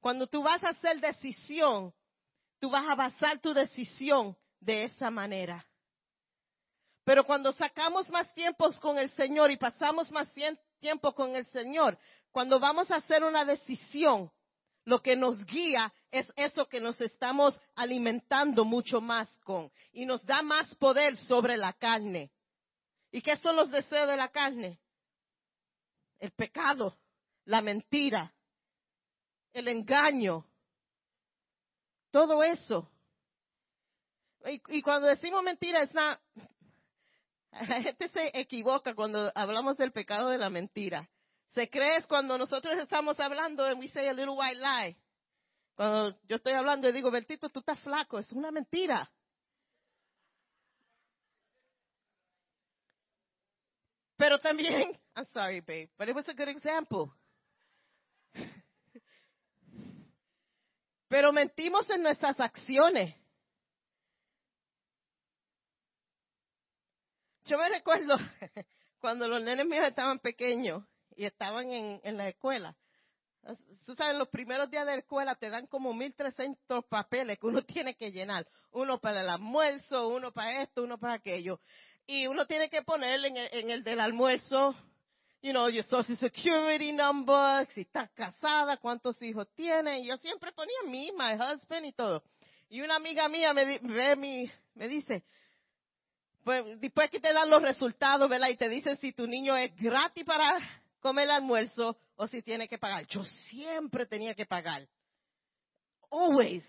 Cuando 0.00 0.26
tú 0.26 0.42
vas 0.42 0.62
a 0.64 0.70
hacer 0.70 1.00
decisión, 1.00 1.92
tú 2.58 2.70
vas 2.70 2.88
a 2.88 2.94
basar 2.94 3.40
tu 3.40 3.52
decisión 3.52 4.36
de 4.60 4.84
esa 4.84 5.10
manera. 5.10 5.66
Pero 7.04 7.24
cuando 7.24 7.52
sacamos 7.52 8.08
más 8.10 8.32
tiempos 8.34 8.78
con 8.78 8.98
el 8.98 9.10
Señor 9.10 9.50
y 9.50 9.56
pasamos 9.56 10.10
más 10.12 10.28
tiempo 10.78 11.12
con 11.14 11.34
el 11.34 11.44
Señor, 11.46 11.98
cuando 12.30 12.60
vamos 12.60 12.90
a 12.90 12.96
hacer 12.96 13.24
una 13.24 13.44
decisión, 13.44 14.30
lo 14.84 15.00
que 15.00 15.16
nos 15.16 15.44
guía 15.46 15.92
es 16.10 16.32
eso 16.36 16.66
que 16.66 16.80
nos 16.80 17.00
estamos 17.00 17.60
alimentando 17.74 18.64
mucho 18.64 19.00
más 19.00 19.28
con 19.44 19.70
y 19.92 20.06
nos 20.06 20.24
da 20.26 20.42
más 20.42 20.74
poder 20.76 21.16
sobre 21.16 21.56
la 21.56 21.72
carne. 21.72 22.30
¿Y 23.10 23.20
qué 23.20 23.36
son 23.36 23.56
los 23.56 23.70
deseos 23.70 24.08
de 24.08 24.16
la 24.16 24.28
carne? 24.28 24.80
El 26.18 26.30
pecado, 26.32 26.96
la 27.44 27.60
mentira, 27.62 28.34
el 29.52 29.68
engaño, 29.68 30.46
todo 32.10 32.42
eso. 32.42 32.88
Y, 34.44 34.82
cuando 34.82 35.08
decimos 35.08 35.42
mentira, 35.42 35.82
es 35.82 35.94
la 35.94 37.82
gente 37.82 38.08
se 38.08 38.30
equivoca 38.38 38.94
cuando 38.94 39.30
hablamos 39.34 39.76
del 39.76 39.92
pecado 39.92 40.28
de 40.30 40.38
la 40.38 40.50
mentira. 40.50 41.08
Se 41.50 41.68
cree 41.68 42.02
cuando 42.04 42.38
nosotros 42.38 42.78
estamos 42.78 43.20
hablando 43.20 43.64
and 43.64 43.78
we 43.78 43.88
say 43.88 44.08
a 44.08 44.14
little 44.14 44.34
white 44.34 44.58
lie. 44.58 44.96
Cuando 45.74 46.18
yo 46.26 46.36
estoy 46.36 46.54
hablando 46.54 46.88
y 46.88 46.92
digo, 46.92 47.10
Bertito, 47.10 47.48
tú 47.48 47.60
estás 47.60 47.78
flaco, 47.80 48.18
es 48.18 48.30
una 48.32 48.50
mentira. 48.50 49.10
Pero 54.16 54.38
también, 54.38 54.98
I'm 55.16 55.26
sorry, 55.26 55.60
babe, 55.60 55.90
but 55.98 56.08
it 56.08 56.14
was 56.14 56.28
a 56.28 56.32
good 56.32 56.48
example. 56.48 57.12
Pero 61.12 61.30
mentimos 61.30 61.90
en 61.90 62.02
nuestras 62.02 62.40
acciones. 62.40 63.14
Yo 67.44 67.58
me 67.58 67.68
recuerdo 67.68 68.16
cuando 68.98 69.28
los 69.28 69.42
nenes 69.42 69.66
míos 69.66 69.84
estaban 69.86 70.20
pequeños 70.20 70.82
y 71.14 71.26
estaban 71.26 71.68
en, 71.70 72.16
la 72.16 72.30
escuela. 72.30 72.74
Tú 73.84 73.94
sabes, 73.94 74.16
los 74.16 74.30
primeros 74.30 74.70
días 74.70 74.86
de 74.86 74.92
la 74.92 74.98
escuela 75.00 75.34
te 75.34 75.50
dan 75.50 75.66
como 75.66 75.92
1.300 75.92 76.88
papeles 76.88 77.38
que 77.38 77.46
uno 77.46 77.60
tiene 77.66 77.94
que 77.94 78.10
llenar. 78.10 78.46
Uno 78.70 78.98
para 78.98 79.20
el 79.20 79.28
almuerzo, 79.28 80.08
uno 80.08 80.32
para 80.32 80.62
esto, 80.62 80.82
uno 80.82 80.96
para 80.96 81.12
aquello. 81.12 81.60
Y 82.06 82.26
uno 82.26 82.46
tiene 82.46 82.70
que 82.70 82.80
ponerle 82.80 83.28
en 83.28 83.36
el, 83.36 83.48
en 83.52 83.70
el 83.70 83.84
del 83.84 84.00
almuerzo 84.00 84.74
you 85.42 85.52
know, 85.52 85.68
your 85.68 85.82
social 85.84 86.16
security 86.16 86.92
number, 86.92 87.66
si 87.74 87.82
estás 87.82 88.08
casada, 88.14 88.76
cuántos 88.76 89.20
hijos 89.22 89.48
tienes. 89.54 90.02
Y 90.02 90.06
yo 90.06 90.16
siempre 90.18 90.52
ponía 90.52 90.76
mi, 90.86 91.10
my 91.12 91.34
husband 91.34 91.86
y 91.86 91.92
todo. 91.92 92.22
Y 92.70 92.80
una 92.80 92.96
amiga 92.96 93.28
mía 93.28 93.52
me, 93.52 93.78
ve 93.80 94.16
mi, 94.16 94.50
me 94.74 94.88
dice, 94.88 95.24
pues 96.44 96.80
después 96.80 97.10
que 97.10 97.20
te 97.20 97.32
dan 97.32 97.50
los 97.50 97.60
resultados, 97.60 98.30
¿verdad? 98.30 98.48
Y 98.48 98.56
te 98.56 98.68
dicen 98.68 98.96
si 98.98 99.12
tu 99.12 99.26
niño 99.26 99.56
es 99.56 99.74
gratis 99.76 100.24
para 100.24 100.56
comer 101.00 101.28
almuerzo 101.30 101.98
o 102.16 102.26
si 102.28 102.40
tiene 102.40 102.68
que 102.68 102.78
pagar. 102.78 103.06
Yo 103.08 103.24
siempre 103.24 104.06
tenía 104.06 104.34
que 104.34 104.46
pagar. 104.46 104.86
Always. 106.10 106.64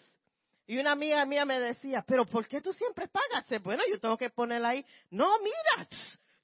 Y 0.66 0.78
una 0.78 0.94
amiga 0.94 1.24
mía 1.26 1.46
me 1.46 1.60
decía, 1.60 2.04
pero 2.08 2.26
¿por 2.26 2.48
qué 2.48 2.60
tú 2.60 2.74
siempre 2.74 3.08
pagas? 3.08 3.46
Bueno, 3.62 3.84
yo 3.88 4.00
tengo 4.00 4.18
que 4.18 4.30
ponerla 4.30 4.70
ahí. 4.70 4.86
No, 5.12 5.28
mira, 5.40 5.88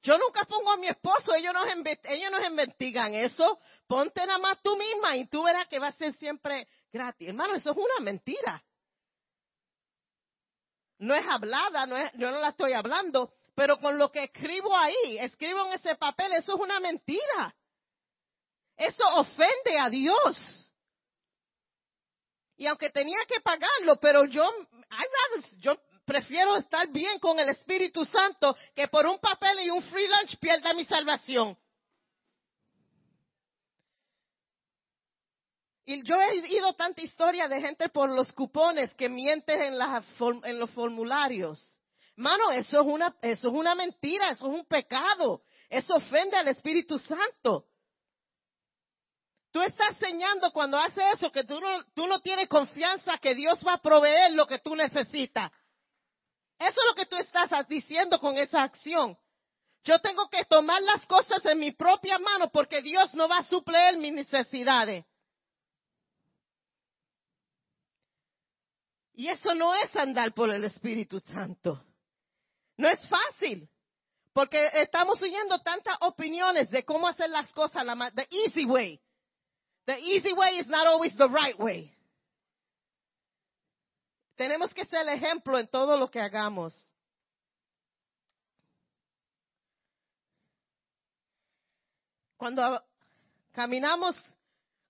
yo 0.01 0.17
nunca 0.17 0.45
pongo 0.45 0.71
a 0.71 0.77
mi 0.77 0.87
esposo, 0.87 1.33
ellos 1.33 1.53
nos, 1.53 1.65
ellos 2.05 2.31
nos 2.31 2.45
investigan 2.45 3.13
eso. 3.13 3.59
Ponte 3.87 4.25
nada 4.25 4.39
más 4.39 4.61
tú 4.61 4.77
misma 4.77 5.15
y 5.17 5.27
tú 5.27 5.43
verás 5.43 5.67
que 5.67 5.79
va 5.79 5.87
a 5.87 5.91
ser 5.93 6.13
siempre 6.13 6.67
gratis. 6.91 7.29
Hermano, 7.29 7.55
eso 7.55 7.71
es 7.71 7.77
una 7.77 7.99
mentira. 7.99 8.63
No 10.99 11.13
es 11.13 11.25
hablada, 11.27 11.85
no 11.85 11.97
es, 11.97 12.11
yo 12.13 12.31
no 12.31 12.39
la 12.39 12.49
estoy 12.49 12.73
hablando, 12.73 13.33
pero 13.55 13.77
con 13.79 13.97
lo 13.97 14.11
que 14.11 14.23
escribo 14.23 14.75
ahí, 14.75 15.17
escribo 15.19 15.65
en 15.65 15.73
ese 15.73 15.95
papel, 15.95 16.31
eso 16.33 16.53
es 16.53 16.59
una 16.59 16.79
mentira. 16.79 17.55
Eso 18.77 19.03
ofende 19.15 19.79
a 19.79 19.89
Dios. 19.89 20.73
Y 22.55 22.67
aunque 22.67 22.89
tenía 22.89 23.19
que 23.27 23.41
pagarlo, 23.41 23.97
pero 24.01 24.25
yo, 24.25 24.49
yo 25.59 25.77
prefiero 26.09 26.57
estar 26.57 26.87
bien 26.87 27.19
con 27.19 27.37
el 27.37 27.49
Espíritu 27.49 28.03
Santo 28.03 28.55
que 28.75 28.87
por 28.87 29.05
un 29.05 29.19
papel 29.19 29.59
y 29.59 29.69
un 29.69 29.79
free 29.83 30.07
lunch 30.07 30.39
pierda 30.39 30.73
mi 30.73 30.83
salvación. 30.83 31.55
Y 35.85 36.03
yo 36.03 36.15
he 36.19 36.47
ido 36.47 36.73
tanta 36.73 37.01
historia 37.01 37.47
de 37.47 37.61
gente 37.61 37.89
por 37.89 38.09
los 38.09 38.31
cupones 38.31 38.91
que 38.95 39.07
mienten 39.07 39.61
en, 39.61 39.75
en 40.43 40.59
los 40.59 40.71
formularios. 40.71 41.79
Mano, 42.15 42.51
eso 42.51 42.81
es, 42.81 42.87
una, 42.87 43.15
eso 43.21 43.47
es 43.47 43.53
una 43.53 43.75
mentira, 43.75 44.31
eso 44.31 44.47
es 44.47 44.59
un 44.59 44.65
pecado. 44.65 45.43
Eso 45.69 45.95
ofende 45.95 46.37
al 46.37 46.47
Espíritu 46.47 46.97
Santo. 46.97 47.67
Tú 49.51 49.61
estás 49.61 49.89
enseñando 49.91 50.51
cuando 50.51 50.77
haces 50.77 51.03
eso 51.13 51.31
que 51.31 51.43
tú 51.43 51.59
no, 51.59 51.83
tú 51.93 52.07
no 52.07 52.19
tienes 52.19 52.47
confianza 52.47 53.17
que 53.19 53.35
Dios 53.35 53.59
va 53.65 53.73
a 53.73 53.81
proveer 53.81 54.33
lo 54.33 54.47
que 54.47 54.59
tú 54.59 54.75
necesitas. 54.75 55.51
Eso 56.59 56.81
es 56.81 56.87
lo 56.87 56.95
que 56.95 57.05
tú 57.05 57.15
estás 57.15 57.49
diciendo 57.67 58.19
con 58.19 58.37
esa 58.37 58.63
acción. 58.63 59.17
Yo 59.83 59.99
tengo 59.99 60.29
que 60.29 60.43
tomar 60.43 60.81
las 60.81 61.05
cosas 61.05 61.43
en 61.45 61.57
mi 61.57 61.71
propia 61.71 62.19
mano 62.19 62.49
porque 62.51 62.81
Dios 62.81 63.13
no 63.13 63.29
va 63.29 63.37
a 63.37 63.43
suplir 63.43 63.97
mis 63.97 64.13
necesidades. 64.13 65.05
Y 69.13 69.27
eso 69.27 69.55
no 69.55 69.73
es 69.75 69.95
andar 69.95 70.33
por 70.33 70.49
el 70.49 70.63
Espíritu 70.65 71.19
Santo. 71.19 71.83
No 72.77 72.89
es 72.89 72.99
fácil. 73.07 73.69
Porque 74.33 74.69
estamos 74.73 75.21
oyendo 75.21 75.59
tantas 75.59 75.97
opiniones 76.01 76.69
de 76.69 76.83
cómo 76.83 77.07
hacer 77.07 77.29
las 77.29 77.51
cosas 77.53 77.85
la 77.85 78.11
the 78.11 78.27
easy 78.29 78.65
way. 78.65 79.01
The 79.85 79.99
easy 79.99 80.33
way 80.33 80.59
is 80.59 80.67
not 80.67 80.85
always 80.87 81.15
the 81.17 81.27
right 81.27 81.57
way. 81.57 81.93
Tenemos 84.39 84.73
que 84.73 84.85
ser 84.85 85.01
el 85.01 85.09
ejemplo 85.09 85.59
en 85.59 85.67
todo 85.67 85.97
lo 85.97 86.09
que 86.09 86.21
hagamos. 86.21 86.73
Cuando 92.37 92.81
caminamos 93.51 94.15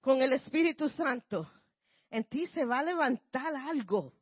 con 0.02 0.22
el 0.22 0.34
Espíritu 0.34 0.88
Santo, 0.88 1.52
en 2.12 2.26
ti 2.26 2.46
se 2.46 2.64
va 2.64 2.78
a 2.78 2.84
levantar 2.84 3.56
algo. 3.56 4.14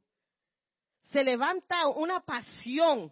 Se 1.11 1.25
levanta 1.25 1.89
una 1.89 2.21
pasión 2.21 3.11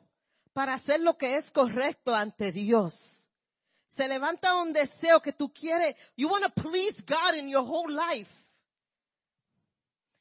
para 0.54 0.76
hacer 0.76 1.02
lo 1.02 1.18
que 1.18 1.36
es 1.36 1.52
correcto 1.52 2.16
ante 2.16 2.54
Dios. 2.54 2.98
Se 3.98 4.08
levanta 4.08 4.56
un 4.56 4.72
deseo 4.72 5.20
que 5.20 5.34
tú 5.34 5.52
quieres. 5.52 5.98
You 6.16 6.30
want 6.30 6.46
to 6.46 6.62
please 6.62 6.96
God 7.06 7.36
in 7.38 7.50
your 7.50 7.66
whole 7.66 7.94
life. 7.94 8.32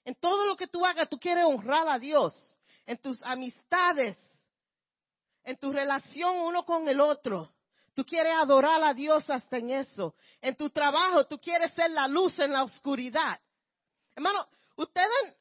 En 0.05 0.15
todo 0.17 0.47
lo 0.47 0.57
que 0.57 0.67
tú 0.67 0.85
hagas, 0.85 1.09
tú 1.09 1.19
quieres 1.19 1.45
honrar 1.47 1.89
a 1.89 1.99
Dios. 1.99 2.35
En 2.87 2.99
tus 2.99 3.23
amistades, 3.23 4.17
en 5.45 5.57
tu 5.57 5.73
relación 5.73 6.37
uno 6.37 6.65
con 6.65 6.89
el 6.89 7.01
otro. 7.01 7.51
Tú 7.95 8.05
quieres 8.05 8.35
adorar 8.35 8.83
a 8.83 8.93
Dios 8.93 9.29
hasta 9.31 9.59
en 9.59 9.71
eso. 9.71 10.15
En 10.41 10.57
tu 10.57 10.69
trabajo 10.71 11.27
tú 11.27 11.39
quieres 11.39 11.73
ser 11.73 11.91
la 11.91 12.09
luz 12.09 12.39
en 12.39 12.53
la 12.53 12.65
oscuridad. 12.65 13.41
Hermano, 14.17 14.47
ustedes, 14.77 15.37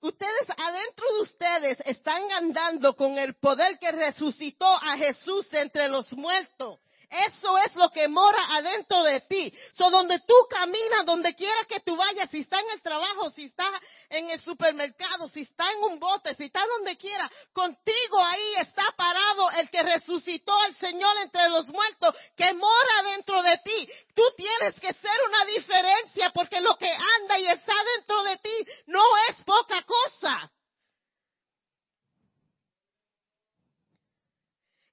ustedes 0.00 0.48
adentro 0.56 1.12
de 1.12 1.20
ustedes 1.20 1.80
están 1.84 2.32
andando 2.32 2.96
con 2.96 3.18
el 3.18 3.34
poder 3.34 3.78
que 3.78 3.92
resucitó 3.92 4.66
a 4.66 4.96
Jesús 4.96 5.48
de 5.50 5.60
entre 5.60 5.88
los 5.88 6.10
muertos. 6.14 6.80
Eso 7.10 7.56
es 7.58 7.74
lo 7.74 7.88
que 7.90 8.06
mora 8.06 8.56
adentro 8.56 9.02
de 9.02 9.20
ti. 9.22 9.52
So, 9.72 9.90
donde 9.90 10.20
tú 10.20 10.34
caminas, 10.50 11.06
donde 11.06 11.34
quiera 11.34 11.64
que 11.64 11.80
tú 11.80 11.96
vayas, 11.96 12.30
si 12.30 12.40
está 12.40 12.60
en 12.60 12.70
el 12.70 12.82
trabajo, 12.82 13.30
si 13.30 13.44
está 13.44 13.66
en 14.10 14.28
el 14.28 14.40
supermercado, 14.40 15.26
si 15.28 15.40
está 15.40 15.70
en 15.72 15.84
un 15.84 15.98
bote, 15.98 16.34
si 16.34 16.44
está 16.44 16.66
donde 16.66 16.98
quiera, 16.98 17.30
contigo 17.52 18.22
ahí 18.22 18.54
está 18.60 18.84
parado 18.96 19.50
el 19.52 19.70
que 19.70 19.82
resucitó 19.82 20.54
al 20.58 20.74
Señor 20.74 21.16
entre 21.22 21.48
los 21.48 21.68
muertos, 21.68 22.14
que 22.36 22.52
mora 22.52 23.02
dentro 23.14 23.42
de 23.42 23.58
ti. 23.64 23.88
Tú 24.14 24.22
tienes 24.36 24.78
que 24.78 24.92
ser 24.92 25.18
una 25.28 25.44
diferencia 25.46 26.30
porque 26.34 26.60
lo 26.60 26.76
que 26.76 26.92
anda 26.92 27.38
y 27.38 27.48
está 27.48 27.74
dentro 27.96 28.22
de 28.24 28.36
ti 28.36 28.66
no 28.86 29.02
es 29.30 29.42
poca 29.44 29.82
cosa. 29.82 30.50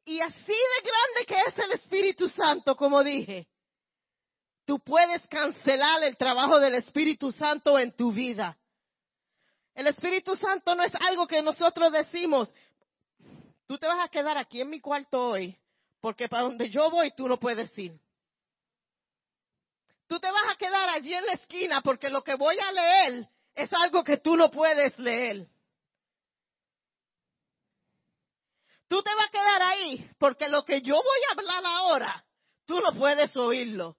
Y 0.05 0.21
así 0.21 0.53
de 0.53 0.89
grande 0.89 1.25
que 1.27 1.49
es 1.49 1.59
el 1.59 1.71
Espíritu 1.71 2.29
Santo, 2.29 2.75
como 2.75 3.03
dije, 3.03 3.47
tú 4.63 4.79
puedes 4.79 5.25
cancelar 5.27 6.03
el 6.03 6.15
trabajo 6.15 6.59
del 6.59 6.75
Espíritu 6.75 7.31
Santo 7.31 7.79
en 7.79 7.91
tu 7.91 8.11
vida. 8.11 8.55
El 9.73 9.87
Espíritu 9.87 10.35
Santo 10.35 10.75
no 10.75 10.83
es 10.83 10.93
algo 10.95 11.27
que 11.27 11.41
nosotros 11.41 11.91
decimos, 11.91 12.53
tú 13.65 13.79
te 13.79 13.87
vas 13.87 13.99
a 13.99 14.09
quedar 14.09 14.37
aquí 14.37 14.61
en 14.61 14.69
mi 14.69 14.79
cuarto 14.79 15.19
hoy, 15.19 15.57
porque 15.99 16.29
para 16.29 16.43
donde 16.43 16.69
yo 16.69 16.89
voy 16.91 17.11
tú 17.17 17.27
no 17.27 17.37
puedes 17.39 17.75
ir. 17.77 17.99
Tú 20.07 20.19
te 20.19 20.29
vas 20.29 20.49
a 20.51 20.55
quedar 20.55 20.87
allí 20.89 21.15
en 21.15 21.25
la 21.25 21.33
esquina 21.33 21.81
porque 21.81 22.09
lo 22.09 22.23
que 22.23 22.35
voy 22.35 22.59
a 22.59 22.71
leer 22.71 23.27
es 23.55 23.73
algo 23.73 24.03
que 24.03 24.17
tú 24.17 24.35
no 24.35 24.51
puedes 24.51 24.97
leer. 24.99 25.47
Tú 28.95 29.03
te 29.03 29.13
vas 29.13 29.27
a 29.27 29.29
quedar 29.29 29.61
ahí 29.61 30.09
porque 30.17 30.47
lo 30.47 30.63
que 30.63 30.81
yo 30.81 30.93
voy 30.95 31.19
a 31.27 31.33
hablar 31.33 31.65
ahora, 31.65 32.25
tú 32.65 32.79
no 32.79 32.93
puedes 32.97 33.35
oírlo. 33.35 33.97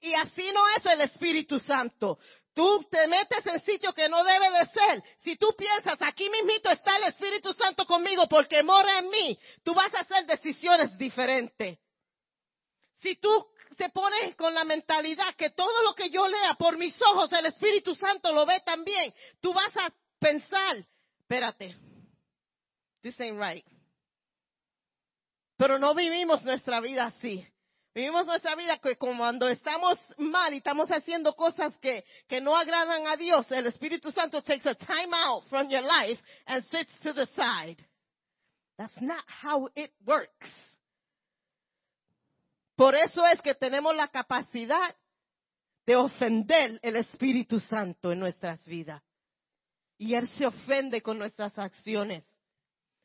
Y 0.00 0.14
así 0.14 0.50
no 0.50 0.66
es 0.78 0.86
el 0.86 1.02
Espíritu 1.02 1.58
Santo. 1.58 2.18
Tú 2.54 2.82
te 2.90 3.06
metes 3.06 3.44
en 3.44 3.60
sitio 3.60 3.92
que 3.92 4.08
no 4.08 4.24
debe 4.24 4.48
de 4.48 4.64
ser. 4.64 5.02
Si 5.18 5.36
tú 5.36 5.54
piensas, 5.58 6.00
aquí 6.00 6.30
mismito 6.30 6.70
está 6.70 6.96
el 6.96 7.02
Espíritu 7.02 7.52
Santo 7.52 7.84
conmigo 7.84 8.26
porque 8.30 8.62
mora 8.62 9.00
en 9.00 9.10
mí, 9.10 9.38
tú 9.62 9.74
vas 9.74 9.92
a 9.94 10.00
hacer 10.00 10.24
decisiones 10.24 10.96
diferentes. 10.96 11.78
Si 12.96 13.16
tú 13.16 13.46
te 13.76 13.90
pones 13.90 14.36
con 14.36 14.54
la 14.54 14.64
mentalidad 14.64 15.34
que 15.34 15.50
todo 15.50 15.82
lo 15.82 15.94
que 15.94 16.08
yo 16.08 16.26
lea 16.26 16.54
por 16.54 16.78
mis 16.78 16.98
ojos, 17.02 17.30
el 17.34 17.44
Espíritu 17.44 17.94
Santo 17.94 18.32
lo 18.32 18.46
ve 18.46 18.62
también, 18.64 19.12
tú 19.38 19.52
vas 19.52 19.76
a 19.76 19.92
pensar, 20.18 20.76
espérate, 21.18 21.76
this 23.02 23.20
ain't 23.20 23.38
right. 23.38 23.79
Pero 25.60 25.78
no 25.78 25.94
vivimos 25.94 26.42
nuestra 26.42 26.80
vida 26.80 27.04
así. 27.04 27.46
Vivimos 27.94 28.26
nuestra 28.26 28.54
vida 28.54 28.78
que 28.78 28.96
cuando 28.96 29.46
estamos 29.46 29.98
mal 30.16 30.54
y 30.54 30.56
estamos 30.56 30.88
haciendo 30.88 31.34
cosas 31.34 31.76
que, 31.82 32.02
que 32.26 32.40
no 32.40 32.56
agradan 32.56 33.06
a 33.06 33.14
Dios, 33.14 33.52
el 33.52 33.66
Espíritu 33.66 34.10
Santo 34.10 34.40
takes 34.40 34.66
a 34.66 34.74
time 34.74 35.12
out 35.12 35.44
from 35.50 35.68
your 35.68 35.82
life 35.82 36.18
and 36.46 36.64
sits 36.64 36.90
to 37.02 37.12
the 37.12 37.26
side. 37.36 37.76
That's 38.78 38.98
not 39.02 39.22
how 39.26 39.68
it 39.74 39.92
works. 40.06 40.50
Por 42.74 42.94
eso 42.94 43.22
es 43.26 43.42
que 43.42 43.54
tenemos 43.54 43.94
la 43.94 44.08
capacidad 44.08 44.96
de 45.84 45.94
ofender 45.94 46.80
el 46.82 46.96
Espíritu 46.96 47.60
Santo 47.60 48.12
en 48.12 48.18
nuestras 48.18 48.64
vidas. 48.64 49.02
Y 49.98 50.14
Él 50.14 50.26
se 50.38 50.46
ofende 50.46 51.02
con 51.02 51.18
nuestras 51.18 51.58
acciones. 51.58 52.24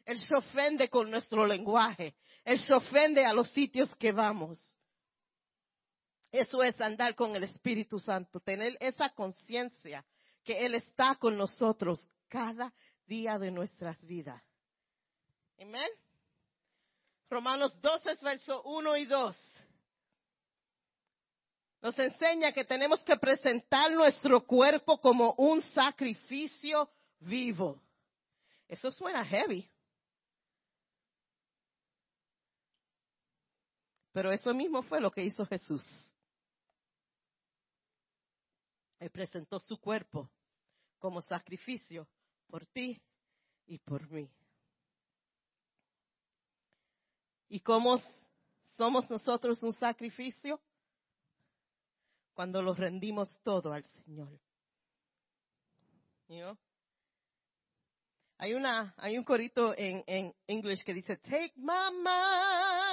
Él 0.06 0.20
se 0.20 0.36
ofende 0.36 0.89
con 0.89 1.10
nuestro 1.10 1.46
lenguaje. 1.46 2.15
Él 2.44 2.60
se 2.60 2.74
ofende 2.74 3.26
a 3.26 3.34
los 3.34 3.50
sitios 3.50 3.94
que 3.96 4.12
vamos. 4.12 4.62
Eso 6.32 6.62
es 6.62 6.80
andar 6.80 7.15
con 7.15 7.36
el 7.36 7.44
Espíritu 7.44 8.00
Santo, 8.00 8.39
tener 8.39 8.78
esa 8.80 9.10
conciencia 9.10 10.06
que 10.44 10.65
Él 10.65 10.76
está 10.76 11.15
con 11.15 11.38
nosotros 11.38 12.08
cada 12.28 12.74
día 13.08 13.39
de 13.39 13.52
nuestras 13.52 14.04
vidas. 14.06 14.44
Amén. 15.60 15.89
Romanos 17.30 17.80
12, 17.82 18.15
verso 18.22 18.62
1 18.63 18.98
y 18.98 19.06
2. 19.06 19.38
Nos 21.82 21.98
enseña 21.98 22.52
que 22.52 22.65
tenemos 22.65 23.04
que 23.04 23.15
presentar 23.18 23.91
nuestro 23.91 24.46
cuerpo 24.46 25.00
como 25.00 25.34
un 25.38 25.62
sacrificio 25.62 26.89
vivo. 27.20 27.82
Eso 28.68 28.91
suena 28.91 29.24
heavy. 29.24 29.70
Pero 34.15 34.32
eso 34.32 34.54
mismo 34.54 34.82
fue 34.82 35.01
lo 35.01 35.12
que 35.12 35.25
hizo 35.25 35.45
Jesús. 35.45 35.84
Él 38.97 39.10
presentó 39.10 39.60
su 39.60 39.78
cuerpo 39.78 40.32
como 40.99 41.21
sacrificio 41.21 42.08
por 42.47 42.65
ti 42.65 42.97
y 43.65 43.78
por 43.78 44.10
mí. 44.10 44.32
¿Y 47.49 47.60
cómo 47.60 47.97
somos 48.78 49.12
nosotros 49.12 49.62
un 49.62 49.73
sacrificio? 49.73 50.62
Cuando 52.34 52.62
lo 52.62 52.73
rendimos 52.73 53.38
todo 53.43 53.73
al 53.73 53.84
Señor. 53.84 54.39
Hay 58.38 58.54
una, 58.54 58.93
hay 58.95 59.17
un 59.17 59.25
corito 59.25 59.78
en, 59.78 60.06
en 60.08 60.34
English 60.47 60.86
que 60.86 60.93
dice, 60.93 61.17
Take 61.17 61.51
my 61.58 61.91
mind 61.91 62.85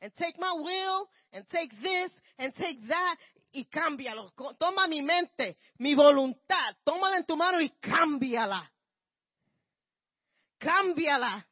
and 0.00 0.14
take 0.16 0.38
my 0.38 0.52
will 0.52 1.08
and 1.32 1.48
take 1.48 1.70
this 1.82 2.10
and 2.38 2.54
take 2.54 2.86
that 2.88 3.16
y 3.52 3.64
cámbialo. 3.64 4.30
Toma 4.58 4.86
mi 4.86 5.02
mente, 5.02 5.58
mi 5.78 5.94
voluntad, 5.94 6.76
tómala 6.84 7.18
en 7.18 7.24
tu 7.24 7.36
mano 7.36 7.60
y 7.60 7.70
cámbiala. 7.80 8.70
Cámbiala. 10.58 11.46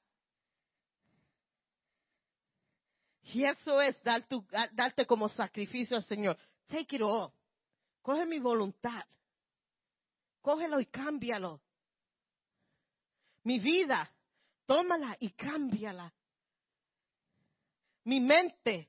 Y 3.33 3.45
eso 3.45 3.81
es 3.81 4.01
darte 4.03 5.07
como 5.07 5.29
sacrificio 5.29 5.97
al 5.97 6.05
Señor. 6.05 6.39
Take 6.69 6.97
it 6.97 7.03
all. 7.03 7.33
Coge 8.03 8.25
mi 8.27 8.39
voluntad. 8.39 9.05
Cógelo 10.41 10.79
y 10.79 10.87
cámbialo. 10.87 11.61
Mi 13.43 13.59
vida, 13.59 14.13
tómala 14.65 15.17
y 15.19 15.31
cámbiala 15.31 16.13
mi 18.07 18.21
mente. 18.21 18.88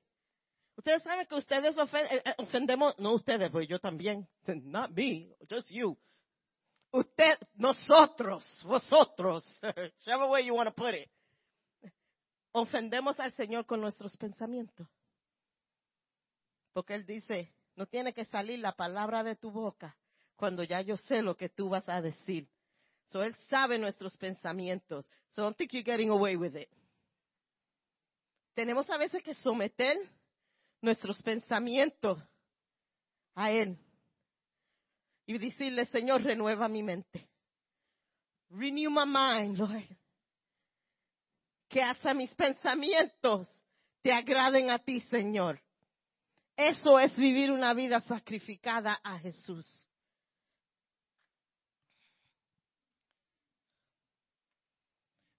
Ustedes 0.76 1.02
saben 1.02 1.26
que 1.26 1.36
ustedes 1.36 1.76
eh, 1.76 2.22
eh, 2.24 2.34
ofendemos, 2.38 2.98
no 3.00 3.14
ustedes, 3.14 3.50
pues 3.52 3.68
yo 3.68 3.80
también, 3.80 4.28
not 4.46 4.92
me, 4.92 5.36
just 5.50 5.70
you. 5.72 5.98
Usted, 6.92 7.38
nosotros, 7.56 8.46
vosotros, 8.64 9.44
whichever 9.64 10.30
way 10.30 10.46
you 10.46 10.54
want 10.54 10.70
to 10.70 10.76
put 10.76 10.94
it, 10.94 11.10
ofendemos 12.52 13.20
al 13.20 13.32
Señor 13.32 13.66
con 13.66 13.82
nuestros 13.82 14.16
pensamientos. 14.18 14.88
Porque 16.72 16.94
Él 16.94 17.06
dice, 17.08 17.52
no 17.76 17.88
tiene 17.88 18.14
que 18.14 18.26
salir 18.26 18.60
la 18.60 18.74
palabra 18.74 19.24
de 19.24 19.36
tu 19.36 19.50
boca 19.50 19.98
cuando 20.36 20.64
ya 20.64 20.82
yo 20.82 20.96
sé 20.96 21.24
lo 21.24 21.36
que 21.36 21.50
tú 21.50 21.70
vas 21.70 21.90
a 21.90 22.02
decir. 22.02 22.48
So 23.08 23.24
Él 23.24 23.36
sabe 23.50 23.80
nuestros 23.80 24.16
pensamientos. 24.16 25.10
So 25.30 25.42
don't 25.42 25.58
think 25.58 25.74
you're 25.74 25.84
getting 25.84 26.12
away 26.12 26.36
with 26.36 26.56
it 26.56 26.70
tenemos 28.58 28.90
a 28.90 28.98
veces 28.98 29.22
que 29.22 29.36
someter 29.36 29.96
nuestros 30.82 31.22
pensamientos 31.22 32.18
a 33.36 33.52
Él 33.52 33.78
y 35.28 35.38
decirle, 35.38 35.86
Señor, 35.86 36.24
renueva 36.24 36.68
mi 36.68 36.82
mente. 36.82 37.30
Renew 38.50 38.90
my 38.90 39.06
mind, 39.06 39.60
Lord. 39.60 39.86
Que 41.70 41.84
hasta 41.84 42.16
mis 42.16 42.34
pensamientos 42.34 43.48
te 44.02 44.12
agraden 44.12 44.72
a 44.72 44.80
ti, 44.80 45.02
Señor. 45.02 45.62
Eso 46.56 46.98
es 46.98 47.16
vivir 47.16 47.52
una 47.52 47.76
vida 47.76 48.02
sacrificada 48.02 49.00
a 49.04 49.20
Jesús. 49.20 49.88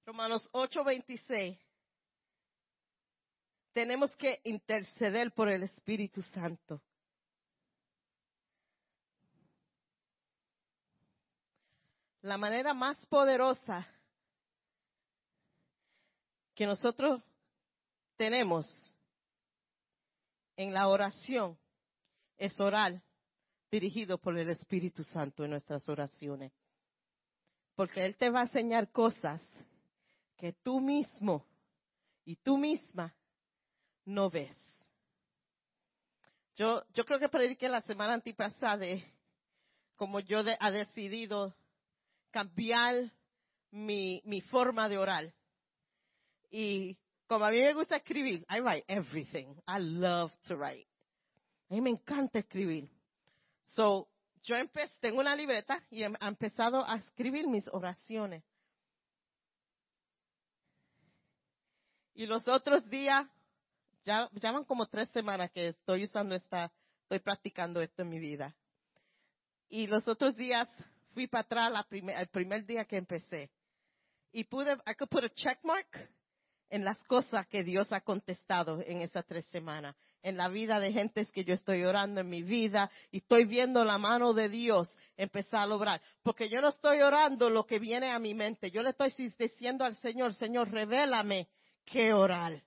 Romanos 0.07 0.49
8:26 0.53 1.68
tenemos 3.73 4.15
que 4.17 4.41
interceder 4.45 5.33
por 5.33 5.49
el 5.49 5.63
Espíritu 5.63 6.23
Santo. 6.23 6.81
La 12.23 12.37
manera 12.37 12.75
más 12.75 13.07
poderosa 13.07 13.87
que 16.55 16.67
nosotros 16.67 17.23
tenemos 18.17 18.67
en 20.57 20.75
la 20.75 20.89
oración 20.89 21.57
es 22.37 22.59
orar 22.59 23.01
dirigido 23.71 24.19
por 24.19 24.37
el 24.37 24.51
Espíritu 24.51 25.05
Santo 25.05 25.45
en 25.45 25.51
nuestras 25.51 25.89
oraciones. 25.89 26.53
Porque 27.77 28.05
Él 28.05 28.17
te 28.17 28.29
va 28.29 28.41
a 28.41 28.45
enseñar 28.45 28.91
cosas 28.91 29.41
que 30.37 30.53
tú 30.53 30.81
mismo 30.81 31.45
y 32.25 32.37
tú 32.37 32.59
misma 32.59 33.15
no 34.09 34.31
ves. 34.31 34.57
Yo, 36.57 36.83
yo 36.95 37.05
creo 37.05 37.21
que 37.21 37.29
prediqué 37.29 37.69
la 37.69 37.83
semana 37.83 38.15
antipasada 38.15 38.87
como 39.97 40.21
yo 40.21 40.43
de, 40.43 40.57
ha 40.59 40.71
decidido 40.71 41.55
cambiar 42.31 43.13
mi, 43.71 44.23
mi 44.25 44.41
forma 44.41 44.89
de 44.89 44.99
orar. 44.99 45.33
Y 46.51 46.97
como 47.27 47.45
a 47.45 47.51
mí 47.51 47.59
me 47.59 47.75
gusta 47.75 47.97
escribir, 47.97 48.45
I 48.49 48.61
write 48.61 48.85
everything. 48.89 49.55
I 49.67 49.79
love 49.79 50.33
to 50.45 50.57
write. 50.57 50.89
A 51.69 51.75
mí 51.75 51.81
me 51.81 51.91
encanta 51.91 52.39
escribir. 52.39 52.89
So, 53.67 54.09
yo 54.43 54.57
empecé, 54.57 54.99
tengo 55.01 55.21
una 55.21 55.37
libreta 55.37 55.85
y 55.91 56.03
he 56.03 56.11
empezado 56.21 56.85
a 56.89 56.97
escribir 56.97 57.47
mis 57.47 57.69
oraciones. 57.69 58.43
Y 62.15 62.27
los 62.27 62.49
otros 62.49 62.89
días, 62.89 63.29
ya, 64.09 64.31
ya 64.33 64.53
van 64.53 64.65
como 64.65 64.87
tres 64.87 65.09
semanas 65.11 65.51
que 65.51 65.69
estoy 65.69 66.05
usando 66.05 66.35
esta, 66.35 66.73
estoy 67.03 67.19
practicando 67.19 67.83
esto 67.83 68.03
en 68.03 68.09
mi 68.09 68.19
vida. 68.19 68.57
Y 69.69 69.87
los 69.87 70.09
otros 70.09 70.35
días 70.35 70.67
fui 71.13 71.27
para 71.27 71.43
atrás 71.43 71.71
la 71.71 71.87
el 71.91 72.29
primer 72.29 72.65
día 72.65 72.87
que 72.87 72.97
empecé. 72.97 73.51
Y 74.33 74.45
pude, 74.45 74.73
I 74.87 74.95
could 74.95 75.11
put 75.11 75.25
a 75.25 75.29
check 75.29 75.59
mark 75.63 75.87
en 76.71 76.85
las 76.85 76.99
cosas 77.03 77.47
que 77.49 77.63
Dios 77.63 77.93
ha 77.93 78.01
contestado 78.01 78.81
en 78.81 79.03
esas 79.03 79.27
tres 79.27 79.45
semanas, 79.47 79.95
en 80.23 80.39
la 80.39 80.49
vida 80.49 80.81
de 80.81 80.93
gentes 80.93 81.31
que 81.31 81.45
yo 81.45 81.53
estoy 81.53 81.85
orando 81.85 82.23
en 82.23 82.31
mi 82.31 82.43
vida 82.43 82.91
y 83.11 83.19
estoy 83.19 83.45
viendo 83.45 83.85
la 83.85 83.99
mano 83.99 84.33
de 84.33 84.49
Dios 84.49 84.89
empezar 85.19 85.61
a 85.61 85.67
lograr. 85.67 86.01
Porque 86.23 86.49
yo 86.49 86.63
no 86.63 86.69
estoy 86.69 87.03
orando 87.03 87.51
lo 87.51 87.67
que 87.67 87.79
viene 87.79 88.11
a 88.11 88.19
mi 88.19 88.33
mente, 88.33 88.71
yo 88.71 88.83
le 88.83 88.91
estoy 88.91 89.13
diciendo 89.39 89.85
al 89.85 89.97
Señor, 89.97 90.33
Señor, 90.35 90.71
revélame 90.71 91.49
qué 91.85 92.15
orar. 92.15 92.63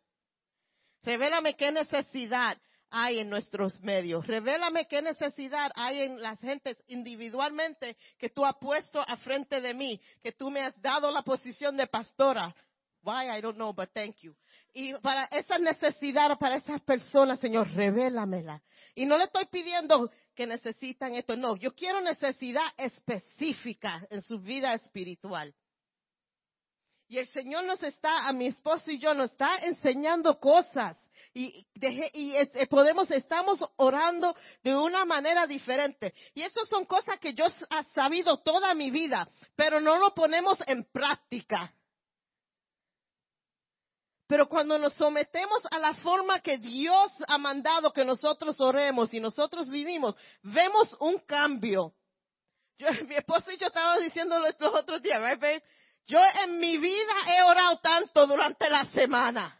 Revélame 1.04 1.56
qué 1.56 1.72
necesidad 1.72 2.58
hay 2.92 3.20
en 3.20 3.30
nuestros 3.30 3.80
medios. 3.82 4.28
Revélame 4.28 4.86
qué 4.86 5.02
necesidad 5.02 5.72
hay 5.76 6.02
en 6.02 6.22
las 6.22 6.40
gentes 6.40 6.78
individualmente 6.88 7.98
que 8.20 8.30
tú 8.30 8.46
has 8.46 8.56
puesto 8.60 9.02
a 9.02 9.18
frente 9.18 9.62
de 9.62 9.74
mí, 9.74 10.00
que 10.22 10.34
tú 10.34 10.52
me 10.52 10.62
has 10.62 10.80
dado 10.82 11.10
la 11.10 11.24
posición 11.24 11.78
de 11.78 11.88
pastora. 11.88 12.54
Why, 13.04 13.36
I 13.36 13.42
don't 13.42 13.56
know, 13.56 13.74
but 13.74 13.90
thank 13.94 14.18
you. 14.22 14.36
Y 14.74 14.94
para 14.96 15.26
esa 15.26 15.58
necesidad, 15.58 16.38
para 16.38 16.58
esas 16.58 16.82
personas, 16.82 17.40
Señor, 17.40 17.68
revélamela. 17.74 18.62
Y 18.94 19.06
no 19.06 19.18
le 19.18 19.24
estoy 19.24 19.46
pidiendo 19.46 20.12
que 20.36 20.46
necesitan 20.46 21.16
esto, 21.16 21.36
no. 21.36 21.56
Yo 21.56 21.74
quiero 21.74 22.00
necesidad 22.02 22.66
específica 22.78 24.06
en 24.12 24.22
su 24.22 24.38
vida 24.40 24.74
espiritual. 24.76 25.52
Y 27.12 27.17
el 27.17 27.28
Señor 27.28 27.65
nos 27.65 27.84
está, 27.84 28.26
a 28.26 28.32
mi 28.32 28.47
esposo 28.47 28.89
y 28.89 28.97
yo, 28.97 29.13
nos 29.13 29.32
está 29.32 29.58
enseñando 29.63 30.39
cosas. 30.39 30.95
Y, 31.34 31.67
y 32.13 32.34
eh, 32.38 32.67
podemos, 32.69 33.12
estamos 33.12 33.60
orando 33.76 34.34
de 34.63 34.74
una 34.74 35.04
manera 35.04 35.45
diferente. 35.45 36.13
Y 36.34 36.41
eso 36.41 36.63
son 36.69 36.86
cosas 36.86 37.19
que 37.19 37.34
yo 37.34 37.47
he 37.47 37.84
sabido 37.93 38.38
toda 38.38 38.74
mi 38.74 38.91
vida, 38.91 39.28
pero 39.58 39.82
no 39.82 39.97
lo 39.97 40.13
ponemos 40.13 40.58
en 40.67 40.86
práctica. 40.86 41.74
Pero 44.26 44.47
cuando 44.47 44.80
nos 44.80 44.93
sometemos 44.93 45.62
a 45.69 45.80
la 45.80 45.93
forma 45.95 46.39
que 46.39 46.60
Dios 46.60 47.12
ha 47.28 47.38
mandado 47.38 47.91
que 47.91 48.06
nosotros 48.06 48.56
oremos 48.62 49.13
y 49.13 49.19
nosotros 49.19 49.67
vivimos, 49.67 50.15
vemos 50.43 50.95
un 51.02 51.19
cambio. 51.19 51.93
Yo, 52.78 52.88
mi 53.06 53.15
esposo 53.15 53.52
y 53.52 53.58
yo 53.58 53.67
estábamos 53.67 54.02
diciendo 54.02 54.39
los 54.39 54.76
otros 54.76 55.02
días, 55.02 55.21
right, 55.21 55.62
yo 56.06 56.20
en 56.44 56.60
mi 56.60 56.78
vida 56.78 57.14
he 57.28 57.44
orado 57.44 57.80
tanto 57.80 58.28
durante 58.28 58.70
la 58.70 58.86
semana. 58.86 59.58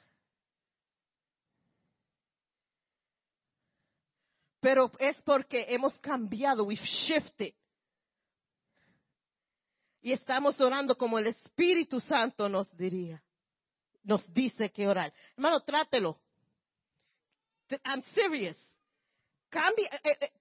Pero 4.60 4.91
es 4.99 5.19
porque 5.23 5.65
hemos 5.69 5.97
cambiado, 5.99 6.63
we've 6.63 6.86
shifted. 6.86 7.54
Y 10.01 10.13
estamos 10.13 10.60
orando 10.60 10.97
como 10.97 11.19
el 11.19 11.27
Espíritu 11.27 11.99
Santo 11.99 12.49
nos 12.49 12.75
diría, 12.75 13.23
nos 14.04 14.32
dice 14.34 14.71
que 14.71 14.88
orar. 14.88 15.13
Hermano, 15.36 15.62
trátelo. 15.63 16.19
I'm 17.86 18.01
serious. 18.13 18.58
Cambie, 19.49 19.86
eh, 19.86 19.99
eh, 20.04 20.17
eh, 20.21 20.32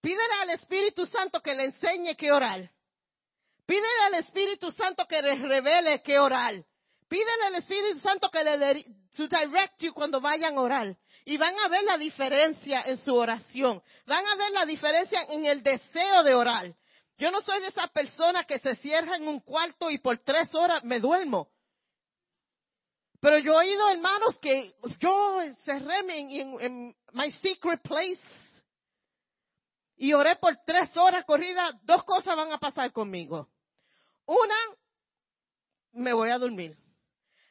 pídele 0.00 0.34
al 0.42 0.50
Espíritu 0.50 1.06
Santo 1.06 1.40
que 1.40 1.54
le 1.54 1.64
enseñe 1.64 2.14
que 2.16 2.30
orar. 2.30 2.70
Pídele 3.66 4.02
al 4.06 4.14
Espíritu 4.14 4.70
Santo 4.70 5.06
que 5.06 5.20
les 5.20 5.40
revele 5.42 6.00
qué 6.02 6.18
orar. 6.18 6.54
Pídele 7.08 7.44
al 7.46 7.54
Espíritu 7.56 7.98
Santo 7.98 8.30
que 8.30 8.42
le 8.42 8.84
to 9.16 9.26
direct 9.28 9.82
cuando 9.92 10.20
vayan 10.20 10.56
a 10.56 10.60
orar. 10.60 10.96
Y 11.24 11.36
van 11.36 11.58
a 11.58 11.68
ver 11.68 11.82
la 11.82 11.98
diferencia 11.98 12.82
en 12.82 12.96
su 12.98 13.14
oración. 13.14 13.82
Van 14.06 14.24
a 14.24 14.36
ver 14.36 14.52
la 14.52 14.64
diferencia 14.64 15.22
en 15.28 15.44
el 15.44 15.62
deseo 15.62 16.22
de 16.22 16.34
orar. 16.34 16.74
Yo 17.18 17.30
no 17.32 17.40
soy 17.40 17.60
de 17.60 17.68
esa 17.68 17.88
persona 17.88 18.44
que 18.44 18.58
se 18.60 18.76
cierra 18.76 19.16
en 19.16 19.26
un 19.26 19.40
cuarto 19.40 19.90
y 19.90 19.98
por 19.98 20.18
tres 20.18 20.54
horas 20.54 20.84
me 20.84 21.00
duermo. 21.00 21.48
Pero 23.20 23.38
yo 23.38 23.54
he 23.54 23.66
oído 23.66 23.88
hermanos 23.88 24.36
que 24.40 24.74
yo 25.00 25.40
cerré 25.64 26.00
en, 26.00 26.60
en 26.60 26.96
my 27.12 27.32
secret 27.40 27.80
place 27.82 28.20
y 29.96 30.12
oré 30.12 30.36
por 30.36 30.56
tres 30.64 30.94
horas 30.96 31.24
corrida. 31.24 31.72
Dos 31.82 32.04
cosas 32.04 32.36
van 32.36 32.52
a 32.52 32.58
pasar 32.58 32.92
conmigo. 32.92 33.48
Una, 34.26 34.56
me 35.92 36.12
voy 36.12 36.30
a 36.30 36.38
dormir. 36.38 36.76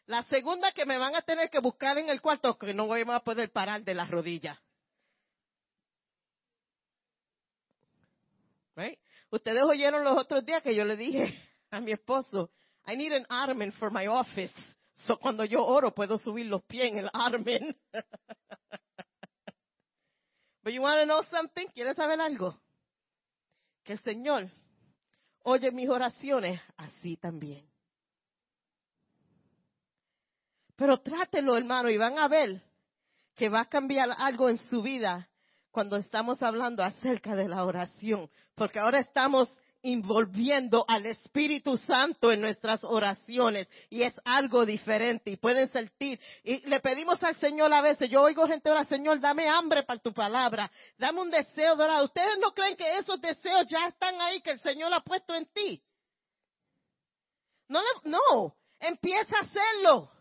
La 0.06 0.24
segunda, 0.24 0.72
que 0.72 0.86
me 0.86 0.98
van 0.98 1.16
a 1.16 1.22
tener 1.22 1.50
que 1.50 1.60
buscar 1.60 1.98
en 1.98 2.10
el 2.10 2.22
cuarto, 2.22 2.58
que 2.58 2.74
no 2.74 2.86
voy 2.86 3.04
a 3.08 3.20
poder 3.22 3.52
parar 3.52 3.84
de 3.84 3.96
las 3.96 4.10
rodillas. 4.10 4.60
Ustedes 9.36 9.64
oyeron 9.64 10.04
los 10.04 10.18
otros 10.18 10.44
días 10.46 10.64
que 10.64 10.76
yo 10.76 10.86
le 10.86 10.96
dije 10.96 11.34
a 11.72 11.82
mi 11.82 11.92
esposo, 11.92 12.52
I 12.88 12.96
need 12.96 13.12
an 13.12 13.26
armen 13.28 13.74
for 13.74 13.92
my 13.92 14.08
office. 14.08 14.54
So 15.06 15.18
cuando 15.18 15.44
yo 15.44 15.66
oro 15.66 15.94
puedo 15.94 16.18
subir 16.18 16.46
los 16.46 16.64
pies 16.64 16.92
en 16.92 17.00
el 17.00 17.10
armen. 17.12 17.76
But 20.64 20.74
you 20.74 20.82
want 20.82 21.02
to 21.02 21.06
know 21.06 21.22
something? 21.24 21.68
¿Quieres 21.74 21.98
saber 21.98 22.22
algo? 22.22 22.58
Que 23.84 23.94
el 23.94 24.00
Señor 24.00 24.50
oye 25.46 25.72
mis 25.72 25.90
oraciones 25.90 26.60
así 26.78 27.18
también. 27.18 27.66
Pero 30.76 30.98
trátelo, 30.98 31.56
hermano, 31.56 31.90
y 31.90 31.98
van 31.98 32.18
a 32.18 32.28
ver 32.28 32.62
que 33.36 33.50
va 33.50 33.62
a 33.62 33.70
cambiar 33.70 34.10
algo 34.18 34.50
en 34.50 34.58
su 34.58 34.82
vida 34.82 35.30
cuando 35.72 35.98
estamos 35.98 36.42
hablando 36.42 36.84
acerca 36.84 37.36
de 37.36 37.48
la 37.48 37.64
oración, 37.64 38.30
porque 38.56 38.80
ahora 38.80 39.00
estamos 39.00 39.50
envolviendo 39.86 40.84
al 40.88 41.06
Espíritu 41.06 41.78
Santo 41.78 42.32
en 42.32 42.42
nuestras 42.42 42.84
oraciones 42.84 43.68
y 43.90 44.02
es 44.02 44.14
algo 44.26 44.66
diferente 44.66 45.30
y 45.30 45.38
pueden 45.38 45.70
sentir. 45.70 46.20
Y 46.44 46.68
le 46.68 46.80
pedimos 46.80 47.22
al 47.24 47.36
Señor 47.36 47.72
a 47.72 47.82
veces, 47.82 48.10
yo 48.10 48.24
oigo 48.24 48.48
gente 48.48 48.72
orar, 48.72 48.88
Señor, 48.88 49.20
dame 49.20 49.48
hambre 49.48 49.84
para 49.84 50.00
tu 50.00 50.12
palabra, 50.12 50.72
dame 50.98 51.22
un 51.22 51.30
deseo 51.30 51.76
de 51.76 51.84
orar. 51.84 52.04
¿Ustedes 52.04 52.40
no 52.40 52.52
creen 52.54 52.76
que 52.76 52.98
esos 52.98 53.22
deseos 53.22 53.68
ya 53.68 53.88
están 53.88 54.20
ahí, 54.22 54.42
que 54.42 54.52
el 54.52 54.60
Señor 54.60 54.92
ha 54.92 55.02
puesto 55.02 55.36
en 55.36 55.46
ti? 55.54 55.84
No, 57.68 57.80
no, 58.04 58.56
empieza 58.80 59.38
a 59.38 59.42
hacerlo. 59.42 60.12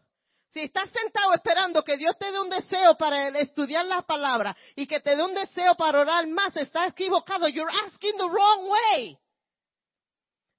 Si 0.51 0.61
estás 0.61 0.91
sentado 0.91 1.33
esperando 1.33 1.83
que 1.83 1.97
Dios 1.97 2.17
te 2.19 2.31
dé 2.31 2.39
un 2.39 2.51
deseo 2.51 2.97
para 2.97 3.29
estudiar 3.41 3.87
la 3.87 4.03
palabra 4.03 4.55
y 4.77 4.87
que 4.87 5.01
te 5.01 5.17
dé 5.17 5.23
un 5.23 5.35
deseo 5.35 5.75
para 5.75 6.01
orar 6.01 6.27
más, 6.29 6.55
estás 6.55 6.91
equivocado. 6.91 7.49
You're 7.49 7.73
asking 7.87 8.17
the 8.17 8.29
wrong 8.29 8.69
way. 8.69 9.19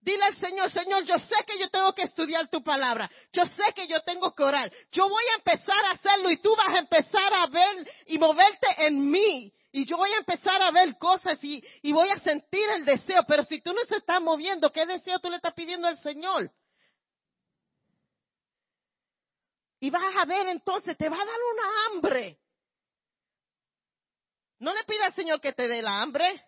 Dile 0.06 0.24
al 0.24 0.38
Señor, 0.38 0.70
Señor, 0.70 1.04
yo 1.04 1.18
sé 1.18 1.34
que 1.48 1.58
yo 1.58 1.68
tengo 1.72 1.92
que 1.94 2.04
estudiar 2.04 2.48
tu 2.48 2.64
palabra. 2.64 3.10
Yo 3.34 3.44
sé 3.48 3.74
que 3.74 3.88
yo 3.88 4.00
tengo 4.02 4.36
que 4.36 4.44
orar. 4.44 4.72
Yo 4.92 5.10
voy 5.10 5.24
a 5.34 5.38
empezar 5.38 5.84
a 5.84 5.92
hacerlo 5.94 6.30
y 6.30 6.38
tú 6.38 6.56
vas 6.56 6.76
a 6.76 6.78
empezar 6.78 7.34
a 7.34 7.48
ver 7.48 7.92
y 8.06 8.20
moverte 8.20 8.68
en 8.86 9.10
mí. 9.10 9.52
Y 9.72 9.84
yo 9.84 9.98
voy 9.98 10.12
a 10.12 10.18
empezar 10.18 10.62
a 10.62 10.70
ver 10.70 10.96
cosas 11.00 11.44
y, 11.44 11.60
voy 11.92 12.08
a 12.12 12.20
sentir 12.20 12.70
el 12.70 12.86
deseo. 12.86 13.24
Pero 13.28 13.44
si 13.46 13.62
tú 13.62 13.74
no 13.74 13.84
se 13.86 13.98
estás 13.98 14.22
moviendo, 14.22 14.72
¿qué 14.72 14.86
deseo 14.86 15.18
tú 15.18 15.28
le 15.32 15.38
estás 15.38 15.56
pidiendo 15.56 15.88
al 15.88 15.98
Señor? 15.98 16.52
Y 19.80 19.90
vas 19.90 20.16
a 20.18 20.26
ver 20.26 20.50
entonces, 20.50 20.96
te 20.96 21.10
va 21.10 21.16
a 21.16 21.26
dar 21.26 21.40
una 21.52 21.86
hambre. 21.88 22.40
No 24.60 24.72
le 24.72 24.84
pidas 24.84 25.08
al 25.08 25.14
Señor 25.16 25.42
que 25.42 25.52
te 25.52 25.68
dé 25.68 25.82
la 25.82 26.04
hambre. 26.04 26.46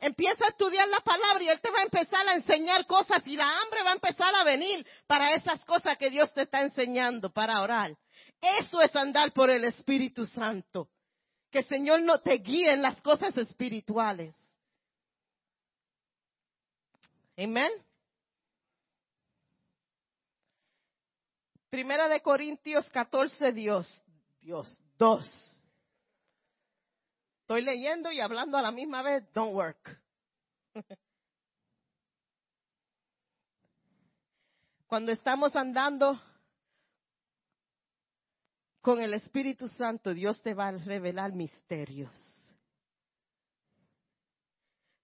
Empieza 0.00 0.44
a 0.44 0.48
estudiar 0.48 0.88
la 0.88 1.00
palabra 1.00 1.42
y 1.42 1.48
Él 1.48 1.60
te 1.60 1.70
va 1.70 1.80
a 1.80 1.84
empezar 1.84 2.28
a 2.28 2.34
enseñar 2.34 2.86
cosas 2.86 3.26
y 3.26 3.36
la 3.36 3.60
hambre 3.60 3.82
va 3.82 3.90
a 3.90 3.94
empezar 3.94 4.34
a 4.34 4.44
venir 4.44 4.86
para 5.06 5.32
esas 5.34 5.64
cosas 5.64 5.96
que 5.96 6.10
Dios 6.10 6.32
te 6.34 6.42
está 6.42 6.60
enseñando 6.60 7.30
para 7.30 7.62
orar. 7.62 7.96
Eso 8.40 8.80
es 8.80 8.94
andar 8.96 9.32
por 9.32 9.50
el 9.50 9.64
Espíritu 9.64 10.26
Santo. 10.26 10.88
Que 11.50 11.60
el 11.60 11.66
Señor 11.66 12.02
no 12.02 12.18
te 12.18 12.34
guíe 12.34 12.72
en 12.72 12.82
las 12.82 13.00
cosas 13.00 13.36
espirituales. 13.38 14.34
Amén. 17.36 17.70
Primera 21.70 22.08
de 22.08 22.20
Corintios 22.20 22.88
14, 22.90 23.52
Dios, 23.52 24.04
Dios, 24.40 24.80
dos. 24.96 25.53
Estoy 27.44 27.60
leyendo 27.60 28.10
y 28.10 28.20
hablando 28.20 28.56
a 28.56 28.62
la 28.62 28.70
misma 28.70 29.02
vez, 29.02 29.22
don't 29.34 29.54
work. 29.54 30.00
Cuando 34.86 35.12
estamos 35.12 35.54
andando 35.54 36.18
con 38.80 38.98
el 39.02 39.12
Espíritu 39.12 39.68
Santo, 39.68 40.14
Dios 40.14 40.40
te 40.40 40.54
va 40.54 40.68
a 40.68 40.72
revelar 40.72 41.34
misterios. 41.34 42.18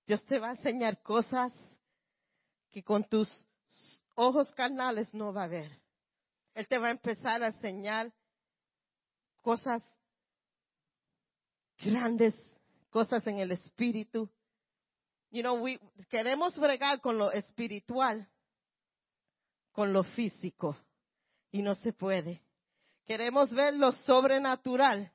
Dios 0.07 0.25
te 0.25 0.39
va 0.39 0.49
a 0.49 0.53
enseñar 0.53 1.03
cosas 1.03 1.53
que 2.71 2.83
con 2.83 3.05
tus 3.05 3.29
ojos 4.15 4.51
carnales 4.55 5.13
no 5.13 5.35
va 5.35 5.43
a 5.45 5.49
ver. 5.49 5.79
Él 6.55 6.67
te 6.67 6.79
va 6.79 6.89
a 6.89 6.93
empezar 6.93 7.43
a 7.43 7.49
enseñar 7.49 8.11
cosas 9.43 9.83
grandes, 11.83 12.35
cosas 12.91 13.27
en 13.27 13.39
el 13.39 13.53
espíritu. 13.53 14.29
You 15.31 15.43
know, 15.43 15.63
we, 15.63 15.79
queremos 16.09 16.59
bregar 16.59 17.01
con 17.01 17.19
lo 17.19 17.31
espiritual, 17.31 18.29
con 19.73 19.93
lo 19.93 20.03
físico, 20.03 20.77
y 21.53 21.63
no 21.63 21.75
se 21.77 21.93
puede. 21.93 22.43
Queremos 23.07 23.53
ver 23.53 23.75
lo 23.75 23.93
sobrenatural 23.93 25.13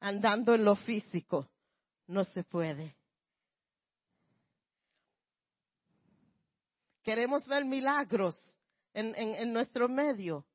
andando 0.00 0.54
en 0.54 0.64
lo 0.64 0.76
físico, 0.76 1.48
no 2.06 2.24
se 2.24 2.44
puede. 2.44 2.96
Queremos 7.02 7.46
ver 7.46 7.64
milagros 7.64 8.36
en, 8.92 9.52
nuestro 9.52 9.88
medio, 9.88 10.46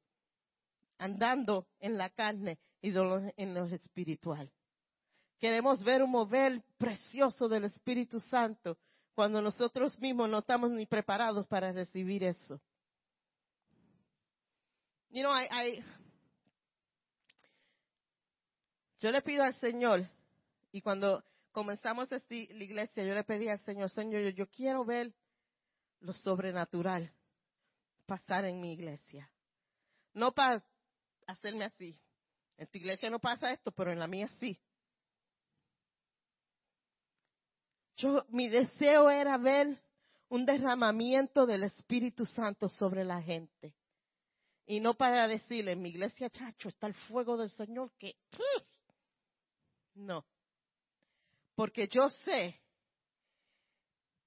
andando 0.98 1.68
en 1.80 1.98
la 1.98 2.10
carne 2.10 2.60
y 2.82 2.90
en 2.90 3.54
lo 3.54 3.66
espiritual. 3.66 4.52
Queremos 5.46 5.84
ver 5.84 6.02
un 6.02 6.10
mover 6.10 6.60
precioso 6.76 7.48
del 7.48 7.66
Espíritu 7.66 8.20
Santo 8.20 8.80
cuando 9.14 9.44
nosotros 9.44 9.96
mismos 10.00 10.28
no 10.28 10.40
estamos 10.40 10.72
ni 10.72 10.88
preparados 10.88 11.46
para 11.46 11.72
recibir 11.72 12.24
eso. 12.24 12.60
You 15.12 15.22
know, 15.22 15.36
yo 18.98 19.12
le 19.12 19.22
pido 19.22 19.44
al 19.44 19.54
Señor, 19.60 20.10
y 20.72 20.82
cuando 20.82 21.24
comenzamos 21.52 22.10
la 22.10 22.18
iglesia, 22.64 23.06
yo 23.06 23.14
le 23.14 23.24
pedí 23.24 23.48
al 23.48 23.60
Señor, 23.60 23.92
Señor, 23.92 24.34
yo 24.34 24.50
quiero 24.50 24.84
ver 24.84 25.14
lo 26.00 26.14
sobrenatural 26.14 27.14
pasar 28.08 28.46
en 28.46 28.60
mi 28.60 28.74
iglesia. 28.74 29.30
No 30.12 30.32
para 30.32 30.66
hacerme 31.28 31.66
así. 31.66 31.96
En 32.58 32.66
tu 32.66 32.80
iglesia 32.80 33.12
no 33.12 33.20
pasa 33.20 33.52
esto, 33.52 33.72
pero 33.72 33.92
en 33.92 34.00
la 34.00 34.08
mía 34.08 34.28
sí. 34.40 34.60
Yo, 37.98 38.26
mi 38.30 38.50
deseo 38.50 39.10
era 39.10 39.38
ver 39.38 39.78
un 40.30 40.46
derramamiento 40.46 41.46
del 41.46 41.64
Espíritu 41.64 42.26
Santo 42.26 42.68
sobre 42.70 43.04
la 43.04 43.22
gente. 43.22 43.74
Y 44.66 44.80
no 44.80 44.96
para 44.96 45.28
decirle, 45.28 45.74
en 45.74 45.82
mi 45.82 45.90
iglesia, 45.90 46.30
chacho, 46.30 46.70
está 46.70 46.88
el 46.88 46.94
fuego 46.94 47.38
del 47.38 47.50
Señor 47.52 47.92
que... 47.98 48.16
No. 49.94 50.26
Porque 51.56 51.88
yo 51.88 52.10
sé 52.10 52.60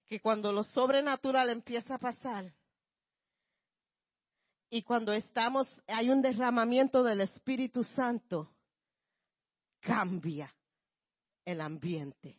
que 0.06 0.20
cuando 0.20 0.52
lo 0.52 0.64
sobrenatural 0.64 1.50
empieza 1.50 1.96
a 1.96 1.98
pasar 1.98 2.52
y 4.70 4.82
cuando 4.82 5.12
estamos, 5.12 5.66
hay 5.86 6.10
un 6.10 6.20
derramamiento 6.22 7.02
del 7.02 7.22
Espíritu 7.22 7.84
Santo, 7.84 8.50
cambia 9.80 10.54
el 11.44 11.60
ambiente. 11.60 12.38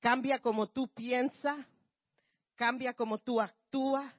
Cambia 0.00 0.38
como 0.40 0.68
tú 0.68 0.88
piensas, 0.88 1.66
cambia 2.54 2.94
como 2.94 3.18
tú 3.18 3.40
actúas. 3.40 4.12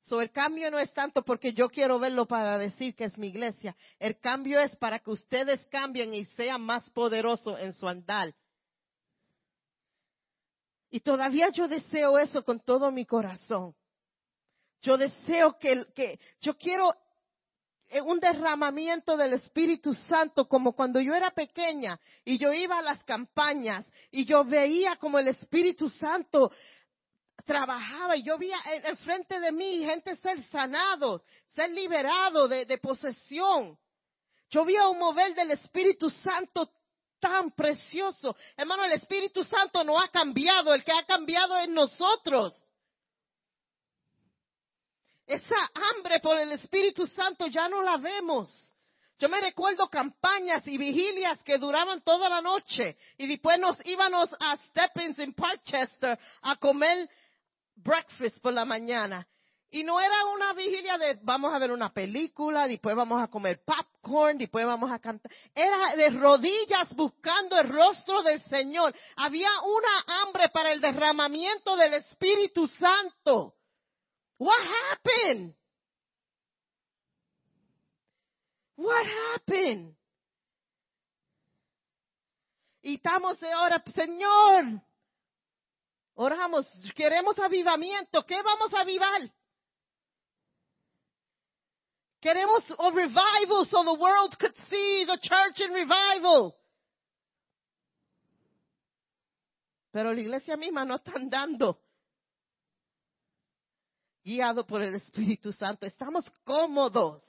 So, 0.00 0.20
el 0.20 0.30
cambio 0.30 0.70
no 0.70 0.78
es 0.78 0.92
tanto 0.92 1.24
porque 1.24 1.54
yo 1.54 1.68
quiero 1.70 1.98
verlo 1.98 2.26
para 2.26 2.58
decir 2.58 2.94
que 2.94 3.04
es 3.04 3.16
mi 3.16 3.28
iglesia. 3.28 3.74
El 3.98 4.18
cambio 4.18 4.60
es 4.60 4.76
para 4.76 4.98
que 4.98 5.10
ustedes 5.10 5.64
cambien 5.66 6.12
y 6.12 6.26
sean 6.36 6.60
más 6.60 6.88
poderosos 6.90 7.58
en 7.60 7.72
su 7.72 7.88
andar 7.88 8.34
y 10.94 11.00
todavía 11.00 11.48
yo 11.48 11.66
deseo 11.66 12.20
eso 12.20 12.44
con 12.44 12.60
todo 12.60 12.92
mi 12.92 13.04
corazón. 13.04 13.74
Yo 14.80 14.96
deseo 14.96 15.58
que, 15.58 15.84
que 15.92 16.20
yo 16.40 16.56
quiero 16.56 16.94
un 18.04 18.18
derramamiento 18.18 19.16
del 19.16 19.34
Espíritu 19.34 19.94
Santo 19.94 20.48
como 20.48 20.72
cuando 20.72 21.00
yo 21.00 21.14
era 21.14 21.30
pequeña 21.30 21.98
y 22.24 22.38
yo 22.38 22.52
iba 22.52 22.78
a 22.78 22.82
las 22.82 23.02
campañas 23.04 23.86
y 24.10 24.24
yo 24.24 24.44
veía 24.44 24.96
como 24.96 25.18
el 25.18 25.28
Espíritu 25.28 25.88
Santo 25.88 26.50
trabajaba 27.44 28.16
y 28.16 28.24
yo 28.24 28.38
veía 28.38 28.58
enfrente 28.84 29.38
de 29.38 29.52
mí 29.52 29.84
gente 29.84 30.16
ser 30.16 30.42
sanados, 30.44 31.22
ser 31.54 31.70
liberados 31.70 32.50
de, 32.50 32.78
posesión. 32.78 33.78
Yo 34.50 34.64
veía 34.64 34.88
un 34.88 34.98
mover 34.98 35.34
del 35.34 35.52
Espíritu 35.52 36.10
Santo 36.10 36.70
tan 37.20 37.50
precioso. 37.52 38.36
Hermano, 38.56 38.84
el 38.84 38.92
Espíritu 38.92 39.44
Santo 39.44 39.84
no 39.84 40.00
ha 40.00 40.08
cambiado, 40.08 40.74
el 40.74 40.84
que 40.84 40.92
ha 40.92 41.04
cambiado 41.04 41.56
es 41.58 41.68
nosotros. 41.68 42.63
Esa 45.26 45.70
hambre 45.74 46.20
por 46.20 46.38
el 46.38 46.52
Espíritu 46.52 47.06
Santo 47.06 47.46
ya 47.46 47.68
no 47.68 47.82
la 47.82 47.96
vemos. 47.96 48.50
Yo 49.18 49.28
me 49.28 49.40
recuerdo 49.40 49.88
campañas 49.88 50.66
y 50.66 50.76
vigilias 50.76 51.40
que 51.44 51.56
duraban 51.56 52.02
toda 52.02 52.28
la 52.28 52.42
noche 52.42 52.96
y 53.16 53.26
después 53.26 53.58
nos 53.58 53.78
íbamos 53.86 54.28
a 54.38 54.56
Steppins 54.68 55.18
en 55.20 55.32
Parkchester 55.34 56.18
a 56.42 56.56
comer 56.56 57.08
breakfast 57.76 58.40
por 58.40 58.52
la 58.52 58.64
mañana. 58.64 59.26
Y 59.70 59.82
no 59.82 60.00
era 60.00 60.26
una 60.26 60.52
vigilia 60.52 60.98
de 60.98 61.18
vamos 61.22 61.52
a 61.52 61.58
ver 61.58 61.72
una 61.72 61.92
película, 61.92 62.68
después 62.68 62.94
vamos 62.94 63.20
a 63.20 63.28
comer 63.28 63.60
popcorn, 63.64 64.38
después 64.38 64.64
vamos 64.66 64.90
a 64.90 64.98
cantar. 64.98 65.32
Era 65.54 65.96
de 65.96 66.10
rodillas 66.10 66.94
buscando 66.94 67.58
el 67.58 67.68
rostro 67.68 68.22
del 68.22 68.40
Señor. 68.42 68.94
Había 69.16 69.50
una 69.64 70.22
hambre 70.22 70.48
para 70.50 70.72
el 70.72 70.80
derramamiento 70.80 71.76
del 71.76 71.94
Espíritu 71.94 72.68
Santo. 72.68 73.54
What 74.38 74.62
happened? 74.66 75.54
What 78.76 79.06
happened? 79.06 79.94
Y 82.82 82.96
estamos 82.96 83.42
ahora, 83.42 83.82
Señor, 83.94 84.82
oramos, 86.14 86.66
queremos 86.94 87.38
avivamiento, 87.38 88.24
¿qué 88.26 88.42
vamos 88.42 88.74
a 88.74 88.80
avivar? 88.80 89.22
Queremos 92.20 92.62
a 92.78 92.90
revival 92.90 93.66
so 93.70 93.84
the 93.84 93.94
world 93.94 94.36
could 94.38 94.54
see 94.68 95.04
the 95.06 95.18
church 95.22 95.60
in 95.60 95.72
revival. 95.72 96.54
Pero 99.90 100.12
la 100.12 100.20
iglesia 100.20 100.56
misma 100.56 100.84
no 100.84 100.96
está 100.96 101.12
andando 101.14 101.83
guiado 104.24 104.66
por 104.66 104.82
el 104.82 104.94
Espíritu 104.94 105.52
Santo. 105.52 105.86
Estamos 105.86 106.28
cómodos. 106.42 107.22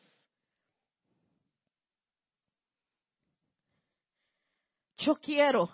Yo 4.98 5.16
quiero, 5.16 5.70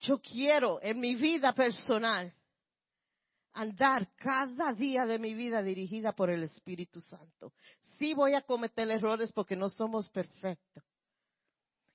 yo 0.00 0.18
quiero 0.20 0.80
en 0.80 1.00
mi 1.00 1.16
vida 1.16 1.52
personal 1.52 2.32
andar 3.54 4.08
cada 4.16 4.72
día 4.72 5.04
de 5.04 5.18
mi 5.18 5.34
vida 5.34 5.62
dirigida 5.62 6.12
por 6.12 6.30
el 6.30 6.44
Espíritu 6.44 7.00
Santo. 7.00 7.52
Sí 7.98 8.14
voy 8.14 8.34
a 8.34 8.42
cometer 8.42 8.88
errores 8.90 9.32
porque 9.32 9.56
no 9.56 9.68
somos 9.68 10.08
perfectos. 10.10 10.84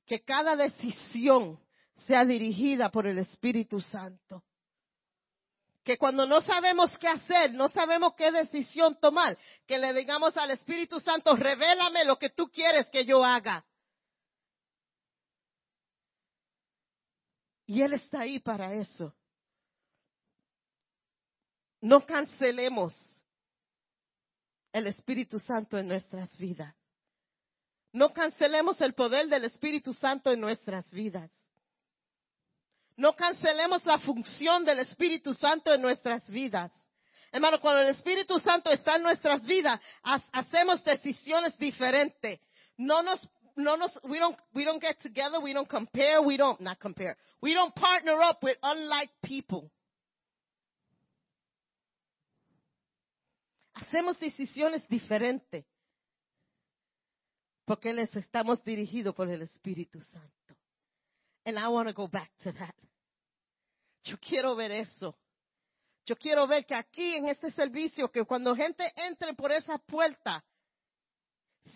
Que 0.05 0.21
cada 0.21 0.55
decisión 0.55 1.59
sea 2.05 2.25
dirigida 2.25 2.89
por 2.91 3.07
el 3.07 3.17
Espíritu 3.17 3.79
Santo. 3.81 4.43
Que 5.87 5.97
cuando 5.97 6.25
no 6.25 6.41
sabemos 6.41 6.91
qué 6.97 7.07
hacer, 7.07 7.53
no 7.53 7.69
sabemos 7.69 8.13
qué 8.17 8.29
decisión 8.29 8.99
tomar, 8.99 9.37
que 9.65 9.77
le 9.77 9.93
digamos 9.93 10.35
al 10.35 10.51
Espíritu 10.51 10.99
Santo, 10.99 11.33
revélame 11.33 12.03
lo 12.03 12.19
que 12.19 12.29
tú 12.29 12.49
quieres 12.49 12.89
que 12.89 13.05
yo 13.05 13.23
haga. 13.23 13.65
Y 17.65 17.81
Él 17.81 17.93
está 17.93 18.19
ahí 18.19 18.39
para 18.39 18.73
eso. 18.73 19.15
No 21.79 22.05
cancelemos 22.05 22.93
el 24.73 24.87
Espíritu 24.87 25.39
Santo 25.39 25.77
en 25.77 25.87
nuestras 25.87 26.37
vidas. 26.37 26.75
No 27.93 28.11
cancelemos 28.11 28.81
el 28.81 28.93
poder 28.93 29.29
del 29.29 29.45
Espíritu 29.45 29.93
Santo 29.93 30.33
en 30.33 30.41
nuestras 30.41 30.91
vidas. 30.91 31.31
No 32.97 33.15
cancelemos 33.15 33.85
la 33.85 33.99
función 33.99 34.65
del 34.65 34.79
Espíritu 34.79 35.33
Santo 35.35 35.71
en 35.71 35.81
nuestras 35.81 36.27
vidas. 36.29 36.71
Hermano, 37.31 37.59
cuando 37.59 37.81
el 37.81 37.89
Espíritu 37.89 38.39
Santo 38.39 38.71
está 38.71 38.95
en 38.95 39.03
nuestras 39.03 39.45
vidas, 39.45 39.79
hacemos 40.31 40.83
decisiones 40.83 41.55
diferentes. 41.59 42.39
No 42.75 43.03
nos, 43.03 43.29
no 43.55 43.77
nos, 43.77 43.99
we 44.03 44.17
don't, 44.17 44.37
we 44.53 44.65
don't 44.65 44.81
get 44.81 44.97
together, 44.99 45.39
we 45.39 45.53
don't 45.53 45.69
compare, 45.69 46.19
we 46.19 46.37
don't, 46.37 46.59
not 46.59 46.79
compare, 46.79 47.17
we 47.39 47.53
don't 47.53 47.73
partner 47.75 48.19
up 48.19 48.41
with 48.41 48.57
unlike 48.63 49.11
people. 49.21 49.69
Hacemos 53.75 54.17
decisiones 54.17 54.87
diferentes 54.87 55.65
porque 57.65 57.93
les 57.93 58.15
estamos 58.15 58.63
dirigidos 58.63 59.13
por 59.13 59.29
el 59.29 59.43
Espíritu 59.43 60.01
Santo. 60.01 60.55
And 61.45 61.59
I 61.59 61.67
want 61.67 61.87
to 61.87 61.93
go 61.93 62.07
back 62.07 62.31
to 62.43 62.51
that. 62.53 62.73
Yo 64.07 64.17
quiero 64.19 64.55
ver 64.55 64.71
eso. 64.71 65.17
Yo 66.05 66.15
quiero 66.15 66.47
ver 66.47 66.65
que 66.65 66.75
aquí 66.75 67.15
en 67.15 67.27
este 67.27 67.51
servicio, 67.51 68.09
que 68.09 68.23
cuando 68.23 68.55
gente 68.55 68.89
entre 68.95 69.33
por 69.33 69.51
esa 69.51 69.77
puerta, 69.77 70.43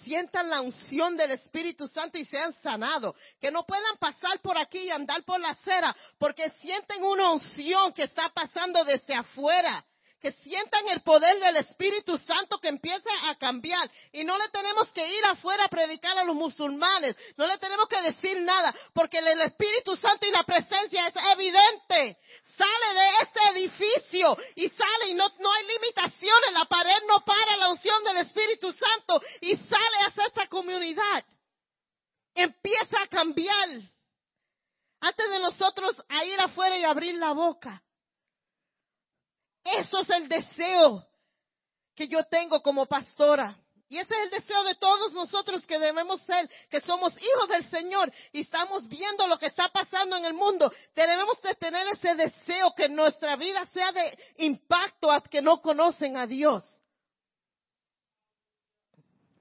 sientan 0.05 0.49
la 0.49 0.61
unción 0.61 1.17
del 1.17 1.31
Espíritu 1.31 1.85
Santo 1.89 2.17
y 2.17 2.23
sean 2.23 2.53
sanados. 2.61 3.15
Que 3.41 3.51
no 3.51 3.65
puedan 3.65 3.97
pasar 3.97 4.39
por 4.41 4.57
aquí 4.57 4.79
y 4.79 4.89
andar 4.89 5.23
por 5.25 5.41
la 5.41 5.49
acera, 5.49 5.93
porque 6.17 6.49
sienten 6.61 7.03
una 7.03 7.33
unción 7.33 7.91
que 7.91 8.03
está 8.03 8.29
pasando 8.29 8.85
desde 8.85 9.13
afuera 9.13 9.85
que 10.21 10.31
sientan 10.31 10.87
el 10.89 11.01
poder 11.01 11.39
del 11.39 11.57
Espíritu 11.57 12.17
Santo 12.17 12.59
que 12.59 12.67
empieza 12.67 13.09
a 13.29 13.35
cambiar. 13.35 13.89
Y 14.11 14.23
no 14.23 14.37
le 14.37 14.47
tenemos 14.49 14.91
que 14.91 15.17
ir 15.17 15.25
afuera 15.25 15.65
a 15.65 15.69
predicar 15.69 16.17
a 16.17 16.23
los 16.23 16.35
musulmanes, 16.35 17.15
no 17.37 17.47
le 17.47 17.57
tenemos 17.57 17.87
que 17.87 18.01
decir 18.01 18.39
nada, 18.41 18.73
porque 18.93 19.17
el 19.17 19.41
Espíritu 19.41 19.95
Santo 19.95 20.25
y 20.27 20.31
la 20.31 20.43
presencia 20.43 21.07
es 21.07 21.15
evidente. 21.33 22.19
Sale 22.55 22.93
de 22.93 23.09
este 23.23 23.59
edificio 23.59 24.37
y 24.55 24.69
sale 24.69 25.09
y 25.09 25.13
no, 25.15 25.27
no 25.39 25.51
hay 25.51 25.65
limitaciones, 25.65 26.53
la 26.53 26.65
pared 26.65 27.01
no 27.07 27.25
para 27.25 27.57
la 27.57 27.71
unción 27.71 28.03
del 28.03 28.17
Espíritu 28.17 28.71
Santo 28.71 29.21
y 29.41 29.55
sale 29.57 29.97
hacia 30.07 30.25
esta 30.25 30.47
comunidad. 30.47 31.25
Empieza 32.35 33.01
a 33.01 33.07
cambiar. 33.07 33.69
Antes 35.03 35.29
de 35.31 35.39
nosotros 35.39 35.95
a 36.09 36.23
ir 36.25 36.39
afuera 36.39 36.77
y 36.77 36.83
abrir 36.83 37.15
la 37.15 37.31
boca. 37.31 37.81
Eso 39.63 39.99
es 39.99 40.09
el 40.09 40.27
deseo 40.27 41.05
que 41.95 42.07
yo 42.07 42.23
tengo 42.25 42.61
como 42.61 42.85
pastora. 42.85 43.57
Y 43.87 43.97
ese 43.97 44.13
es 44.13 44.23
el 44.23 44.29
deseo 44.29 44.63
de 44.63 44.75
todos 44.75 45.11
nosotros 45.11 45.65
que 45.65 45.77
debemos 45.77 46.21
ser, 46.21 46.49
que 46.69 46.79
somos 46.79 47.13
hijos 47.21 47.49
del 47.49 47.69
Señor 47.69 48.11
y 48.31 48.39
estamos 48.39 48.87
viendo 48.87 49.27
lo 49.27 49.37
que 49.37 49.47
está 49.47 49.67
pasando 49.67 50.15
en 50.15 50.23
el 50.23 50.33
mundo. 50.33 50.71
Debemos 50.95 51.41
de 51.41 51.53
tener 51.55 51.85
ese 51.87 52.15
deseo 52.15 52.73
que 52.73 52.87
nuestra 52.87 53.35
vida 53.35 53.65
sea 53.73 53.91
de 53.91 54.17
impacto 54.37 55.11
a 55.11 55.21
que 55.21 55.41
no 55.41 55.61
conocen 55.61 56.15
a 56.15 56.25
Dios. 56.25 56.63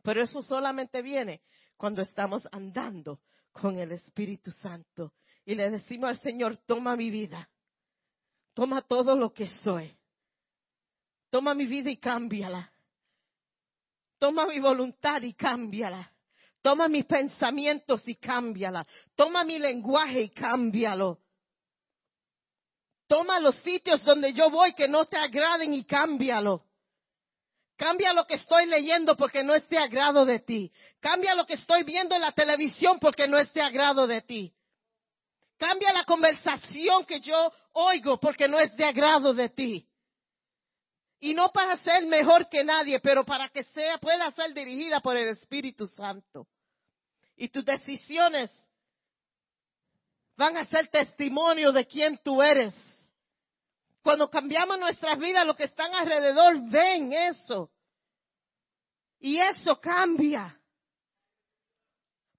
Pero 0.02 0.24
eso 0.24 0.42
solamente 0.42 1.00
viene 1.00 1.42
cuando 1.76 2.02
estamos 2.02 2.48
andando 2.50 3.20
con 3.52 3.78
el 3.78 3.92
Espíritu 3.92 4.50
Santo 4.50 5.12
y 5.44 5.54
le 5.54 5.70
decimos 5.70 6.10
al 6.10 6.18
Señor, 6.18 6.56
toma 6.66 6.96
mi 6.96 7.10
vida, 7.10 7.48
toma 8.52 8.82
todo 8.82 9.14
lo 9.14 9.32
que 9.32 9.46
soy 9.46 9.96
Toma 11.30 11.54
mi 11.54 11.66
vida 11.66 11.90
y 11.90 11.96
cámbiala. 11.96 12.70
Toma 14.18 14.46
mi 14.46 14.58
voluntad 14.60 15.22
y 15.22 15.32
cámbiala. 15.32 16.12
Toma 16.60 16.88
mis 16.88 17.06
pensamientos 17.06 18.06
y 18.06 18.16
cámbiala. 18.16 18.86
Toma 19.14 19.44
mi 19.44 19.58
lenguaje 19.58 20.22
y 20.22 20.28
cámbialo. 20.30 21.18
Toma 23.06 23.40
los 23.40 23.56
sitios 23.56 24.04
donde 24.04 24.32
yo 24.32 24.50
voy 24.50 24.74
que 24.74 24.86
no 24.86 25.06
te 25.06 25.16
agraden 25.16 25.72
y 25.72 25.84
cámbialo. 25.84 26.64
Cambia 27.76 28.12
lo 28.12 28.26
que 28.26 28.34
estoy 28.34 28.66
leyendo 28.66 29.16
porque 29.16 29.42
no 29.42 29.54
es 29.54 29.66
de 29.70 29.78
agrado 29.78 30.26
de 30.26 30.40
ti. 30.40 30.70
Cambia 31.00 31.34
lo 31.34 31.46
que 31.46 31.54
estoy 31.54 31.82
viendo 31.82 32.14
en 32.14 32.20
la 32.20 32.32
televisión 32.32 32.98
porque 33.00 33.26
no 33.26 33.38
es 33.38 33.50
de 33.54 33.62
agrado 33.62 34.06
de 34.06 34.20
ti. 34.20 34.54
Cambia 35.56 35.92
la 35.92 36.04
conversación 36.04 37.06
que 37.06 37.20
yo 37.20 37.50
oigo 37.72 38.20
porque 38.20 38.48
no 38.48 38.58
es 38.58 38.76
de 38.76 38.84
agrado 38.84 39.32
de 39.32 39.48
ti. 39.48 39.89
Y 41.20 41.34
no 41.34 41.50
para 41.52 41.76
ser 41.76 42.06
mejor 42.06 42.48
que 42.48 42.64
nadie, 42.64 42.98
pero 43.00 43.24
para 43.24 43.50
que 43.50 43.62
sea, 43.64 43.98
pueda 43.98 44.30
ser 44.32 44.54
dirigida 44.54 45.00
por 45.00 45.16
el 45.18 45.28
Espíritu 45.28 45.86
Santo. 45.86 46.46
Y 47.36 47.48
tus 47.48 47.64
decisiones 47.64 48.50
van 50.34 50.56
a 50.56 50.64
ser 50.64 50.88
testimonio 50.88 51.72
de 51.72 51.86
quién 51.86 52.18
tú 52.24 52.42
eres. 52.42 52.74
Cuando 54.02 54.30
cambiamos 54.30 54.78
nuestras 54.78 55.18
vidas, 55.18 55.46
los 55.46 55.56
que 55.56 55.64
están 55.64 55.94
alrededor 55.94 56.58
ven 56.70 57.12
eso. 57.12 57.70
Y 59.18 59.38
eso 59.38 59.78
cambia. 59.78 60.58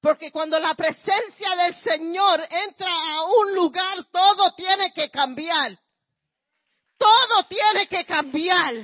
Porque 0.02 0.32
cuando 0.32 0.60
la 0.60 0.74
presencia 0.74 1.56
del 1.56 1.76
Señor 1.84 2.48
entra 2.50 2.90
a 2.92 3.26
un 3.26 3.54
lugar, 3.54 4.06
todo 4.12 4.56
tiene 4.56 4.92
que 4.92 5.12
cambiar. 5.12 5.78
Todo 7.02 7.44
tiene 7.50 7.88
que 7.88 8.06
cambiar. 8.06 8.76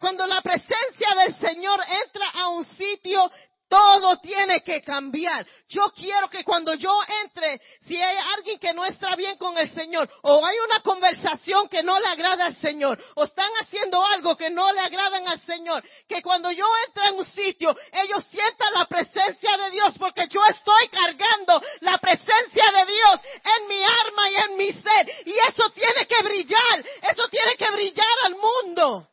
Cuando 0.00 0.26
la 0.26 0.42
presencia 0.42 1.14
del 1.16 1.36
Señor 1.36 1.78
entra 2.04 2.28
a 2.30 2.48
un 2.48 2.64
sitio, 2.64 3.30
todo 3.74 4.18
tiene 4.18 4.62
que 4.62 4.82
cambiar. 4.82 5.44
Yo 5.68 5.90
quiero 5.96 6.28
que 6.28 6.44
cuando 6.44 6.74
yo 6.74 6.96
entre, 7.24 7.60
si 7.88 8.00
hay 8.00 8.16
alguien 8.36 8.60
que 8.60 8.72
no 8.72 8.84
está 8.84 9.16
bien 9.16 9.36
con 9.36 9.58
el 9.58 9.72
Señor, 9.74 10.08
o 10.22 10.46
hay 10.46 10.56
una 10.64 10.80
conversación 10.80 11.68
que 11.68 11.82
no 11.82 11.98
le 11.98 12.06
agrada 12.06 12.46
al 12.46 12.56
Señor, 12.56 13.02
o 13.16 13.24
están 13.24 13.50
haciendo 13.60 14.04
algo 14.04 14.36
que 14.36 14.48
no 14.48 14.72
le 14.72 14.78
agradan 14.78 15.26
al 15.26 15.40
Señor, 15.40 15.82
que 16.08 16.22
cuando 16.22 16.52
yo 16.52 16.64
entre 16.86 17.08
en 17.08 17.14
un 17.16 17.24
sitio, 17.24 17.76
ellos 17.92 18.24
sientan 18.30 18.74
la 18.74 18.84
presencia 18.86 19.56
de 19.56 19.70
Dios, 19.72 19.94
porque 19.98 20.28
yo 20.28 20.40
estoy 20.48 20.88
cargando 20.88 21.60
la 21.80 21.98
presencia 21.98 22.70
de 22.70 22.92
Dios 22.92 23.20
en 23.58 23.68
mi 23.68 23.82
alma 23.82 24.30
y 24.30 24.34
en 24.36 24.56
mi 24.56 24.72
ser. 24.72 25.10
Y 25.26 25.32
eso 25.48 25.68
tiene 25.70 26.06
que 26.06 26.22
brillar, 26.22 26.84
eso 27.10 27.28
tiene 27.28 27.56
que 27.56 27.70
brillar 27.72 28.18
al 28.26 28.36
mundo. 28.36 29.08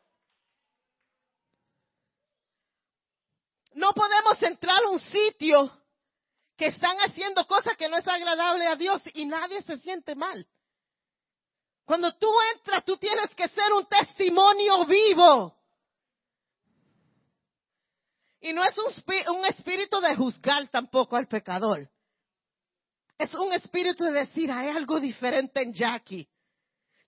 No 3.73 3.93
podemos 3.93 4.41
entrar 4.43 4.83
a 4.83 4.89
un 4.89 4.99
sitio 4.99 5.71
que 6.57 6.67
están 6.67 6.97
haciendo 6.97 7.45
cosas 7.47 7.75
que 7.77 7.89
no 7.89 7.97
es 7.97 8.07
agradable 8.07 8.67
a 8.67 8.75
Dios 8.75 9.01
y 9.13 9.25
nadie 9.25 9.61
se 9.63 9.77
siente 9.79 10.15
mal. 10.15 10.45
Cuando 11.85 12.13
tú 12.17 12.29
entras, 12.55 12.85
tú 12.85 12.97
tienes 12.97 13.33
que 13.35 13.47
ser 13.49 13.73
un 13.73 13.85
testimonio 13.85 14.85
vivo. 14.85 15.55
Y 18.39 18.53
no 18.53 18.63
es 18.63 18.75
un, 18.77 19.35
un, 19.35 19.45
espíritu 19.45 19.99
de 19.99 20.15
juzgar 20.15 20.67
tampoco 20.69 21.15
al 21.15 21.27
pecador. 21.27 21.89
Es 23.17 23.33
un 23.33 23.53
espíritu 23.53 24.03
de 24.05 24.11
decir, 24.11 24.51
hay 24.51 24.69
algo 24.69 24.99
diferente 24.99 25.61
en 25.61 25.73
Jackie. 25.73 26.27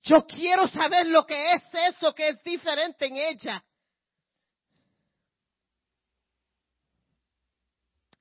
Yo 0.04 0.26
quiero 0.28 0.68
saber 0.68 1.08
lo 1.08 1.26
que 1.26 1.54
es 1.54 1.64
eso 1.74 2.14
que 2.14 2.30
es 2.30 2.44
diferente 2.44 3.08
en 3.08 3.18
ella. 3.18 3.64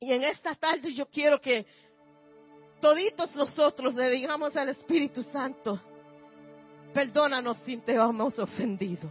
Y 0.02 0.12
en 0.12 0.24
esta 0.24 0.56
tarde 0.56 0.92
yo 0.92 1.06
quiero 1.06 1.40
que 1.40 1.64
toditos 2.80 3.36
nosotros 3.36 3.94
le 3.94 4.10
digamos 4.10 4.56
al 4.56 4.70
Espíritu 4.70 5.22
Santo, 5.22 5.80
perdónanos 6.92 7.56
si 7.58 7.76
te 7.76 7.94
hemos 7.94 8.36
ofendido. 8.36 9.08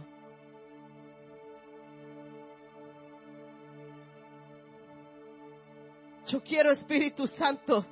Yo 6.26 6.42
quiero, 6.42 6.72
Espíritu 6.72 7.26
Santo, 7.26 7.86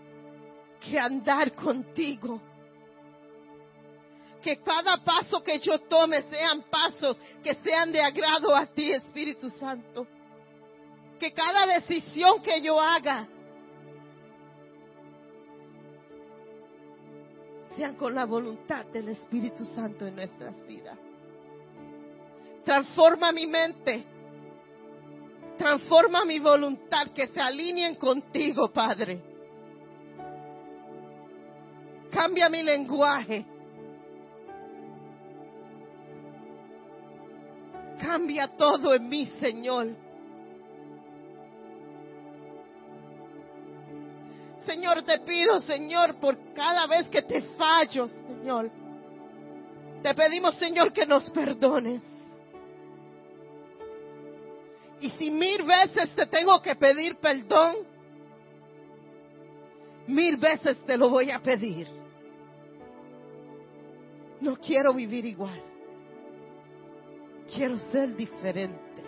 que 0.79 1.01
andar 1.01 1.55
contigo. 1.55 2.39
Que 4.43 4.59
cada 4.59 5.03
paso 5.03 5.43
que 5.43 5.59
yo 5.59 5.79
tome 5.79 6.23
sean 6.25 6.65
pasos 6.65 7.19
que 7.43 7.55
sean 7.55 7.93
de 7.93 8.03
agrado 8.03 8.55
a 8.55 8.67
ti, 8.67 8.93
Espíritu 8.93 9.49
Santo 9.49 10.07
que 11.21 11.33
cada 11.33 11.67
decisión 11.67 12.41
que 12.41 12.63
yo 12.63 12.81
haga 12.81 13.29
sean 17.77 17.95
con 17.95 18.15
la 18.15 18.25
voluntad 18.25 18.87
del 18.87 19.11
Espíritu 19.11 19.65
Santo 19.67 20.07
en 20.07 20.17
nuestras 20.17 20.67
vidas. 20.67 20.99
Transforma 22.65 23.33
mi 23.33 23.47
mente. 23.47 24.05
Transforma 25.59 26.25
mi 26.25 26.39
voluntad, 26.39 27.09
que 27.15 27.27
se 27.27 27.39
alineen 27.39 27.97
contigo, 27.97 28.73
Padre. 28.73 29.21
Cambia 32.11 32.49
mi 32.49 32.63
lenguaje. 32.63 33.45
Cambia 38.01 38.49
todo 38.57 38.95
en 38.95 39.07
mí, 39.07 39.27
Señor. 39.39 40.10
Señor, 44.71 45.03
te 45.03 45.19
pido, 45.19 45.59
Señor, 45.63 46.15
por 46.21 46.39
cada 46.55 46.87
vez 46.87 47.09
que 47.09 47.23
te 47.23 47.43
fallo, 47.43 48.07
Señor. 48.07 48.71
Te 50.01 50.15
pedimos, 50.15 50.55
Señor, 50.55 50.93
que 50.93 51.05
nos 51.05 51.29
perdones. 51.31 52.01
Y 55.01 55.11
si 55.11 55.29
mil 55.29 55.65
veces 55.65 56.15
te 56.15 56.25
tengo 56.27 56.63
que 56.63 56.77
pedir 56.77 57.17
perdón, 57.17 57.79
mil 60.07 60.37
veces 60.37 60.77
te 60.87 60.97
lo 60.97 61.11
voy 61.11 61.33
a 61.33 61.41
pedir. 61.41 61.89
No 64.41 64.55
quiero 64.55 64.95
vivir 64.95 65.25
igual. 65.25 65.61
Quiero 67.53 67.77
ser 67.91 68.15
diferente. 68.15 69.03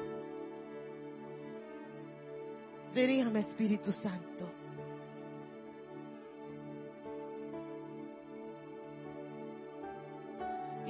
Diríame, 2.93 3.41
Espíritu 3.41 3.93
Santo. 3.93 4.62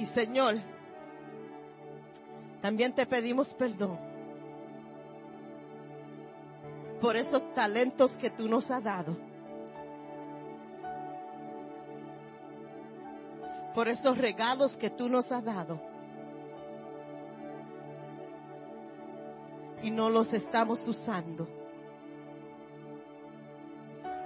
Y 0.03 0.05
Señor, 0.07 0.55
también 2.61 2.93
te 2.93 3.05
pedimos 3.05 3.53
perdón 3.53 3.97
por 6.99 7.15
esos 7.15 7.53
talentos 7.53 8.11
que 8.17 8.29
tú 8.29 8.49
nos 8.49 8.69
has 8.69 8.83
dado. 8.83 9.15
Por 13.73 13.87
esos 13.87 14.17
regalos 14.17 14.75
que 14.75 14.89
tú 14.89 15.07
nos 15.07 15.31
has 15.31 15.45
dado. 15.45 15.79
Y 19.83 19.89
no 19.89 20.09
los 20.09 20.33
estamos 20.33 20.85
usando. 20.85 21.47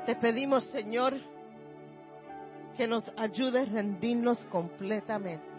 Te 0.08 0.16
pedimos, 0.16 0.64
Señor, 0.72 1.14
que 2.76 2.88
nos 2.88 3.08
ayude 3.16 3.62
a 3.62 3.66
rendirnos 3.66 4.40
completamente. 4.48 5.57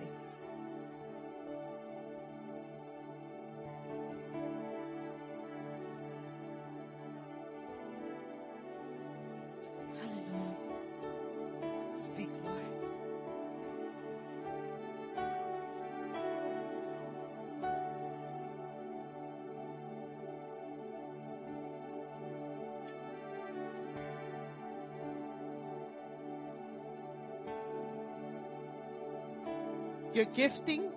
Your 30.19 30.27
gifting, 30.35 30.91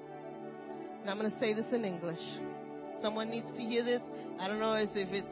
and 1.01 1.07
I'm 1.07 1.19
going 1.19 1.31
to 1.31 1.39
say 1.39 1.53
this 1.53 1.67
in 1.71 1.85
English. 1.85 2.17
Someone 3.03 3.29
needs 3.29 3.45
to 3.55 3.61
hear 3.61 3.83
this. 3.83 4.01
I 4.39 4.47
don't 4.47 4.59
know 4.59 4.73
if 4.73 4.89
it's 4.95 5.27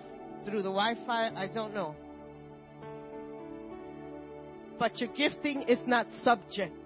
through 0.45 0.61
the 0.61 0.69
Wi-Fi. 0.69 1.31
I 1.35 1.47
don't 1.47 1.73
know. 1.73 1.95
But 4.77 4.99
your 4.99 5.09
gifting 5.15 5.63
is 5.63 5.79
not 5.87 6.05
subject 6.23 6.85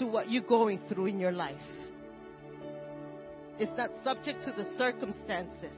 to 0.00 0.06
what 0.06 0.28
you're 0.28 0.42
going 0.42 0.80
through 0.88 1.06
in 1.06 1.20
your 1.20 1.30
life. 1.30 1.54
It's 3.60 3.70
not 3.78 3.90
subject 4.02 4.44
to 4.46 4.50
the 4.50 4.68
circumstances. 4.76 5.76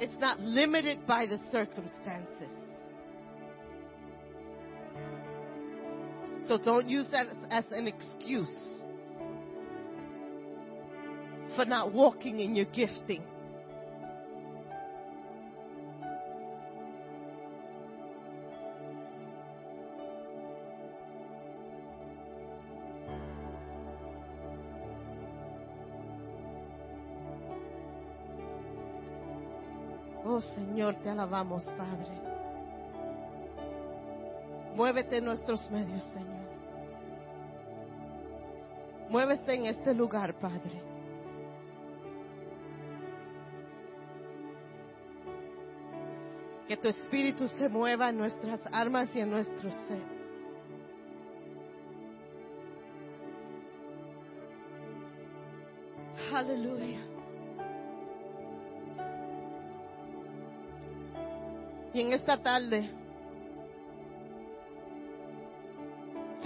It's 0.00 0.18
not 0.18 0.40
limited 0.40 1.06
by 1.06 1.26
the 1.26 1.36
circumstances. 1.52 2.65
So 6.48 6.58
don't 6.58 6.88
use 6.88 7.08
that 7.10 7.26
as, 7.50 7.64
an 7.72 7.88
excuse 7.88 8.84
for 11.56 11.64
not 11.64 11.92
walking 11.92 12.38
in 12.38 12.54
your 12.54 12.66
gifting. 12.66 13.24
Oh 30.24 30.40
Señor, 30.56 31.02
te 31.02 31.08
alabamos, 31.08 31.64
Padre. 31.76 32.25
Muévete 34.76 35.16
en 35.16 35.24
nuestros 35.24 35.70
medios, 35.70 36.04
Señor. 36.12 36.46
Muévete 39.08 39.54
en 39.54 39.64
este 39.64 39.94
lugar, 39.94 40.34
Padre. 40.38 40.82
Que 46.68 46.76
tu 46.76 46.88
espíritu 46.88 47.48
se 47.48 47.70
mueva 47.70 48.10
en 48.10 48.18
nuestras 48.18 48.60
armas 48.70 49.08
y 49.16 49.20
en 49.20 49.30
nuestro 49.30 49.72
ser. 49.86 50.02
Aleluya. 56.34 57.00
Y 61.94 62.00
en 62.02 62.12
esta 62.12 62.36
tarde, 62.36 62.90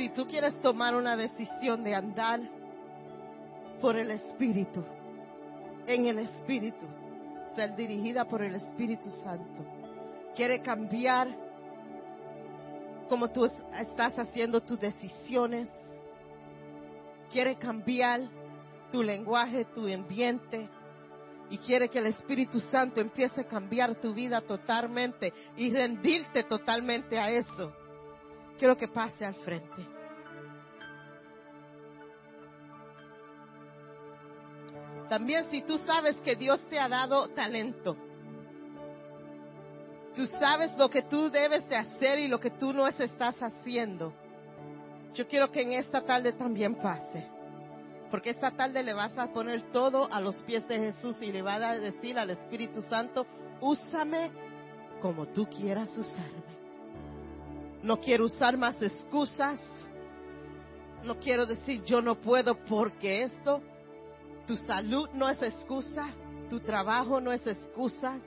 si 0.00 0.08
tú 0.08 0.26
quieres 0.26 0.58
tomar 0.62 0.94
una 0.94 1.14
decisión 1.14 1.84
de 1.84 1.94
andar 1.94 2.40
por 3.82 3.96
el 3.98 4.10
Espíritu, 4.10 4.82
en 5.86 6.06
el 6.06 6.20
Espíritu, 6.20 6.86
ser 7.54 7.76
dirigida 7.76 8.24
por 8.24 8.40
el 8.40 8.54
Espíritu 8.54 9.10
Santo, 9.22 9.62
quiere 10.34 10.62
cambiar 10.62 11.28
como 13.10 13.28
tú 13.28 13.44
es- 13.44 13.52
estás 13.78 14.18
haciendo 14.18 14.62
tus 14.62 14.80
decisiones, 14.80 15.68
quiere 17.30 17.56
cambiar 17.56 18.22
tu 18.90 19.02
lenguaje, 19.02 19.66
tu 19.66 19.86
ambiente, 19.86 20.66
y 21.50 21.58
quiere 21.58 21.90
que 21.90 21.98
el 21.98 22.06
Espíritu 22.06 22.58
Santo 22.58 23.02
empiece 23.02 23.42
a 23.42 23.44
cambiar 23.44 23.96
tu 23.96 24.14
vida 24.14 24.40
totalmente 24.40 25.30
y 25.58 25.70
rendirte 25.70 26.44
totalmente 26.44 27.18
a 27.18 27.28
eso. 27.30 27.74
Quiero 28.60 28.76
que 28.76 28.88
pase 28.88 29.24
al 29.24 29.34
frente. 29.36 29.86
También 35.08 35.50
si 35.50 35.62
tú 35.62 35.78
sabes 35.78 36.16
que 36.16 36.36
Dios 36.36 36.60
te 36.68 36.78
ha 36.78 36.86
dado 36.86 37.28
talento, 37.28 37.96
tú 40.14 40.26
sabes 40.26 40.76
lo 40.76 40.90
que 40.90 41.00
tú 41.04 41.30
debes 41.30 41.66
de 41.70 41.76
hacer 41.76 42.18
y 42.18 42.28
lo 42.28 42.38
que 42.38 42.50
tú 42.50 42.74
no 42.74 42.86
estás 42.86 43.42
haciendo, 43.42 44.12
yo 45.14 45.26
quiero 45.26 45.50
que 45.50 45.62
en 45.62 45.72
esta 45.72 46.02
tarde 46.02 46.34
también 46.34 46.74
pase. 46.74 47.26
Porque 48.10 48.28
esta 48.28 48.50
tarde 48.50 48.82
le 48.82 48.92
vas 48.92 49.16
a 49.16 49.32
poner 49.32 49.72
todo 49.72 50.12
a 50.12 50.20
los 50.20 50.36
pies 50.42 50.68
de 50.68 50.78
Jesús 50.78 51.16
y 51.22 51.32
le 51.32 51.40
vas 51.40 51.62
a 51.62 51.78
decir 51.78 52.18
al 52.18 52.28
Espíritu 52.28 52.82
Santo, 52.82 53.26
úsame 53.62 54.30
como 55.00 55.26
tú 55.28 55.48
quieras 55.48 55.96
usarme. 55.96 56.59
No 57.82 58.00
quiero 58.00 58.26
usar 58.26 58.56
más 58.56 58.80
excusas. 58.82 59.60
No 61.04 61.18
quiero 61.18 61.46
decir 61.46 61.82
yo 61.84 62.02
no 62.02 62.14
puedo 62.16 62.54
porque 62.66 63.22
esto. 63.22 63.62
Tu 64.46 64.56
salud 64.56 65.08
no 65.14 65.28
es 65.28 65.40
excusa. 65.42 66.08
Tu 66.48 66.60
trabajo 66.60 67.20
no 67.20 67.32
es 67.32 67.46
excusa. 67.46 68.18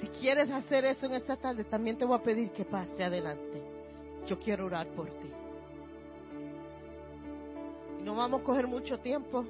Si 0.00 0.06
quieres 0.08 0.50
hacer 0.50 0.84
eso 0.84 1.06
en 1.06 1.14
esta 1.14 1.36
tarde, 1.36 1.64
también 1.64 1.98
te 1.98 2.04
voy 2.04 2.16
a 2.16 2.22
pedir 2.22 2.50
que 2.52 2.64
pase 2.64 3.04
adelante. 3.04 3.62
Yo 4.26 4.38
quiero 4.38 4.66
orar 4.66 4.86
por 4.88 5.08
ti. 5.08 5.30
Y 7.98 8.02
no 8.02 8.14
vamos 8.14 8.40
a 8.40 8.44
coger 8.44 8.66
mucho 8.66 8.98
tiempo. 8.98 9.44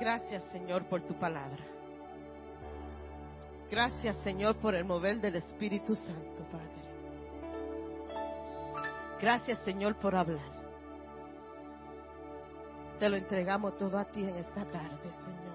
Gracias, 0.00 0.42
Señor, 0.50 0.84
por 0.84 1.02
tu 1.02 1.12
palabra. 1.14 1.62
Gracias, 3.70 4.16
Señor, 4.24 4.56
por 4.56 4.74
el 4.74 4.84
mover 4.84 5.20
del 5.20 5.36
Espíritu 5.36 5.94
Santo, 5.94 6.42
Padre. 6.50 6.80
Gracias, 9.20 9.58
Señor, 9.58 9.96
por 9.96 10.16
hablar. 10.16 10.58
Te 12.98 13.10
lo 13.10 13.16
entregamos 13.16 13.76
todo 13.76 13.98
a 13.98 14.06
ti 14.06 14.24
en 14.24 14.36
esta 14.36 14.64
tarde, 14.64 15.02
Señor. 15.02 15.49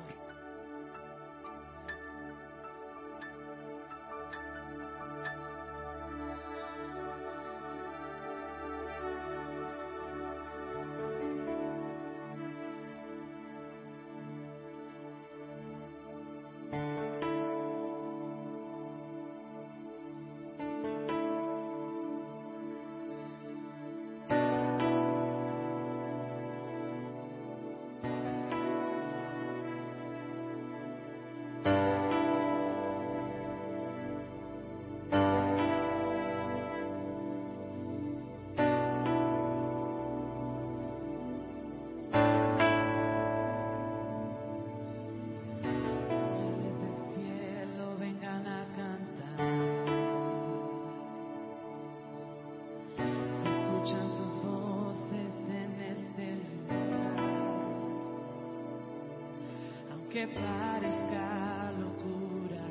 Aunque 60.15 60.33
parezca 60.33 61.71
locura, 61.77 62.63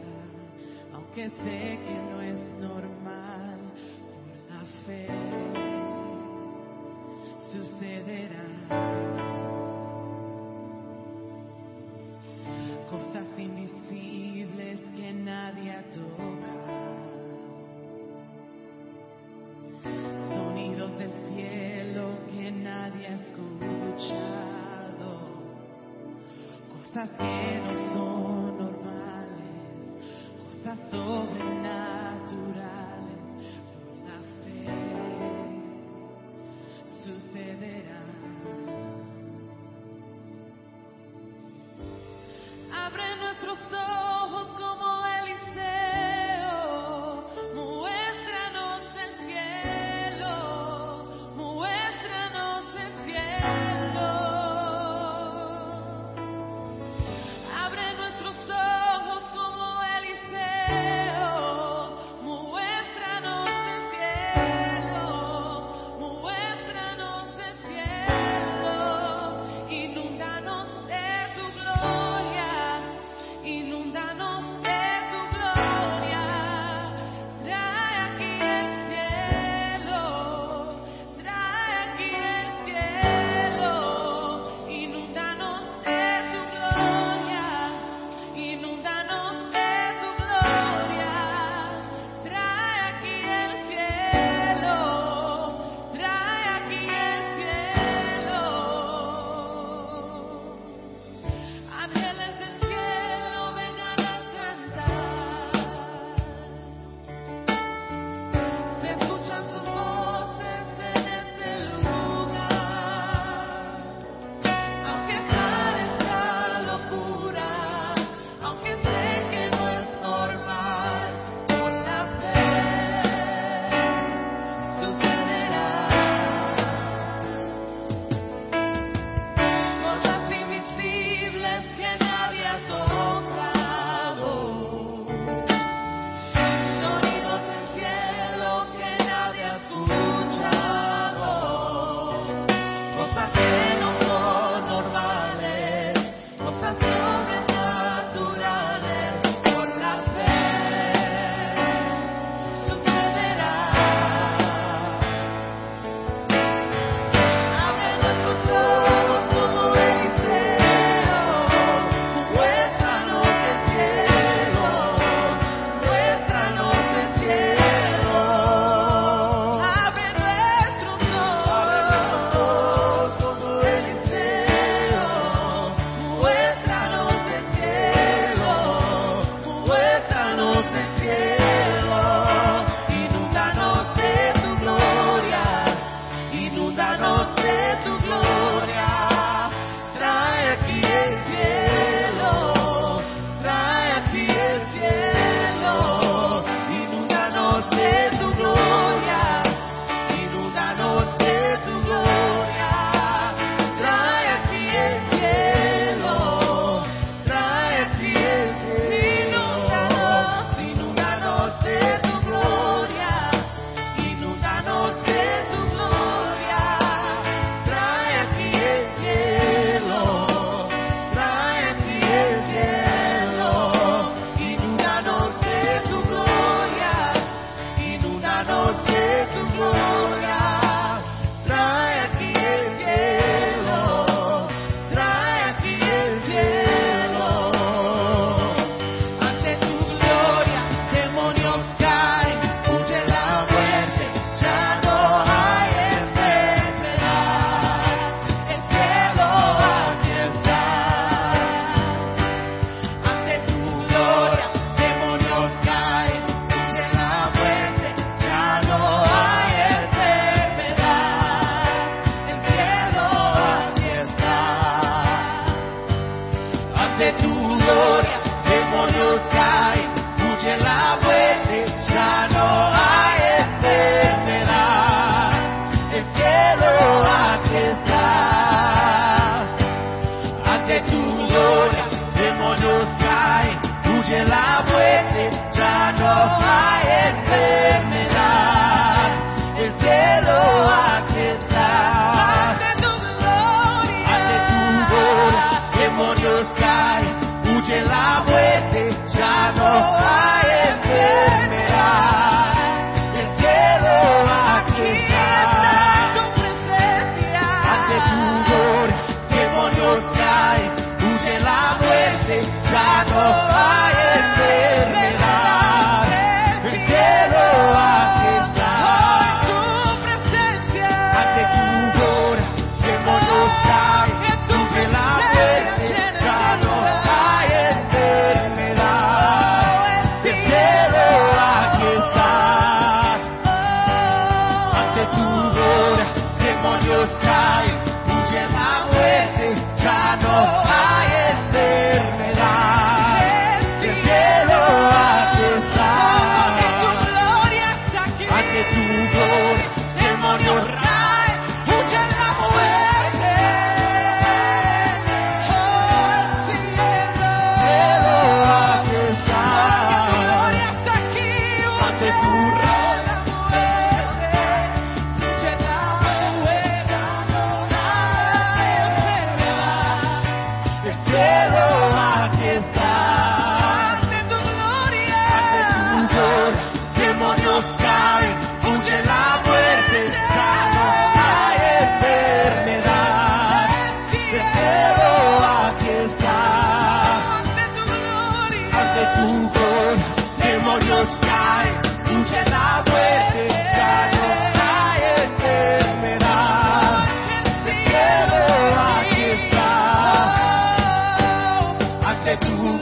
aunque 0.95 1.29
sé 1.29 1.79
que 1.85 1.95
no 2.11 2.23
es 2.23 2.41
normal, 2.59 2.94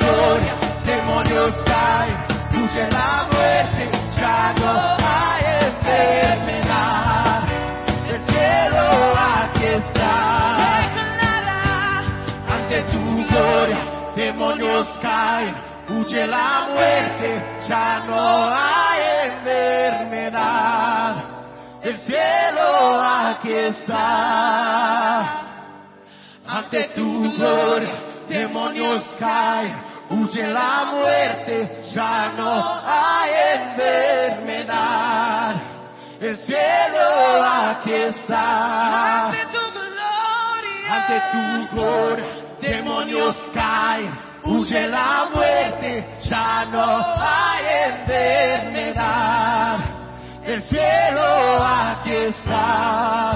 gloria, 0.02 0.54
demonios 0.84 1.54
caen, 1.64 2.16
lucha 2.52 2.88
la 2.90 3.26
muerte, 3.30 3.90
ya 4.18 4.52
no 4.58 4.70
hay 4.98 5.42
enfermedad, 5.70 7.42
el 8.08 8.20
cielo 8.26 8.84
aquí 9.16 9.64
está. 9.64 10.12
Ante 12.54 12.78
tu 12.92 13.02
gloria, 13.28 13.82
demonios 14.16 14.86
caen, 15.00 15.54
huye 15.88 16.26
la 16.26 16.68
muerte, 16.72 17.28
ya 17.68 18.02
no 18.06 18.20
hay 18.50 19.00
enfermedad, 19.30 21.14
el 21.82 21.98
cielo 22.00 23.00
aquí 23.00 23.52
está. 23.52 25.38
Ante 26.46 26.88
tu 26.94 27.32
gloria, 27.36 27.94
demonios 28.28 29.02
caen, 29.18 29.91
huye 30.12 30.46
la 30.46 30.84
muerte, 30.92 31.82
ya 31.94 32.32
no 32.36 32.80
hay 32.84 33.30
enfermedad. 33.54 35.54
El 36.20 36.36
cielo 36.36 37.42
aquí 37.44 37.92
está. 37.92 39.26
Ante 39.26 39.46
tu 39.46 39.58
gloria, 39.72 40.94
Ante 40.94 41.20
tu 41.32 41.66
gloria, 41.74 42.24
demonios 42.60 43.36
caen, 43.52 44.12
huye 44.44 44.86
la 44.86 45.26
muerte, 45.34 46.06
ya 46.20 46.64
no 46.66 47.04
hay 47.18 47.64
enfermedad. 47.92 49.78
El 50.44 50.62
cielo 50.64 51.64
aquí 51.64 52.12
está. 52.12 53.32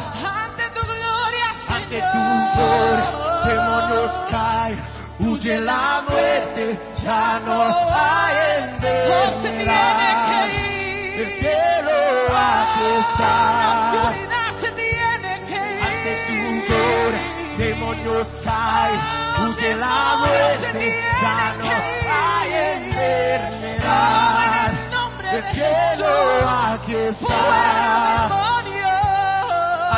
tiene 0.56 0.72
que 0.72 0.78
ir. 0.78 1.56
Ante 1.68 2.00
tu 2.12 2.18
gloria, 2.18 3.10
demonios 3.46 4.12
caen, 4.30 4.78
huye 5.36 5.60
la 5.60 6.02
muerte, 6.08 6.78
ya 7.02 7.38
no 7.44 7.62
hay 7.92 8.36
enfermedad. 8.62 10.48
El 10.48 11.28
cielo 11.34 11.96
aquí 12.34 12.84
está. 13.00 14.08
Ante 15.82 16.12
tu 16.26 16.38
gloria, 16.66 17.22
demonios 17.58 18.26
caen, 18.44 19.00
huye 19.48 19.70
la 19.76 20.16
muerte, 20.18 20.82
ya 21.20 21.40
no 21.58 21.68
hay 22.12 22.48
enfermedad. 22.76 24.72
El 25.32 25.42
cielo 25.52 26.10
aquí 26.48 26.94
está. 26.94 27.40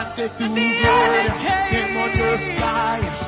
Ante 0.00 0.24
tu 0.30 0.46
gloria, 0.52 1.34
demonios 1.70 2.40
caen, 2.60 3.27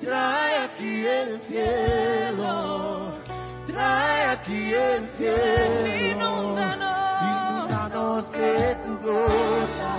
trae 0.00 0.58
aquí 0.64 1.06
el 1.06 1.40
cielo, 1.42 3.12
trae 3.66 4.24
aquí 4.30 4.72
el 4.72 5.08
cielo, 5.16 6.56
inúndanos 7.20 8.32
de 8.32 8.74
tu 8.84 8.98
gloria, 9.00 9.94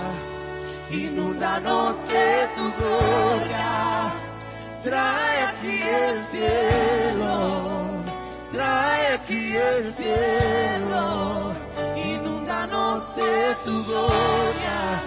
inúndanos 0.90 2.08
de 2.08 2.48
tu 2.56 2.72
gloria. 2.78 4.12
Trae 4.82 5.42
aquí 5.42 5.82
el 5.82 6.26
cielo, 6.28 8.02
trae 8.50 9.14
aquí 9.14 9.56
el 9.56 9.92
cielo, 9.92 11.54
inúndanos 11.96 13.14
de 13.14 13.56
tu 13.62 13.84
gloria, 13.84 15.02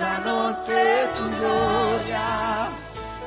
inúndanos 0.00 0.66
de 0.66 1.08
tu 1.14 1.36
gloria. 1.36 2.70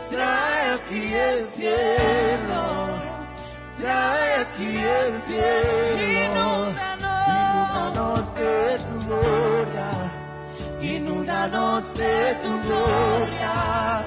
Trae 0.09 0.74
aquí 0.74 1.13
el 1.13 1.49
cielo, 1.49 2.89
trae 3.80 4.41
aquí 4.41 4.78
el 4.78 5.21
cielo, 5.28 6.74
inúndanos 7.28 8.36
de 8.36 8.80
tu 8.80 9.05
gloria 9.05 10.11
inúndanos 10.82 11.93
de 11.93 12.36
tu 12.41 12.61
gloria. 12.63 14.05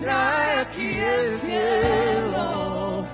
Trae 0.00 0.60
aquí 0.60 0.98
el 0.98 1.40
cielo, 1.40 3.06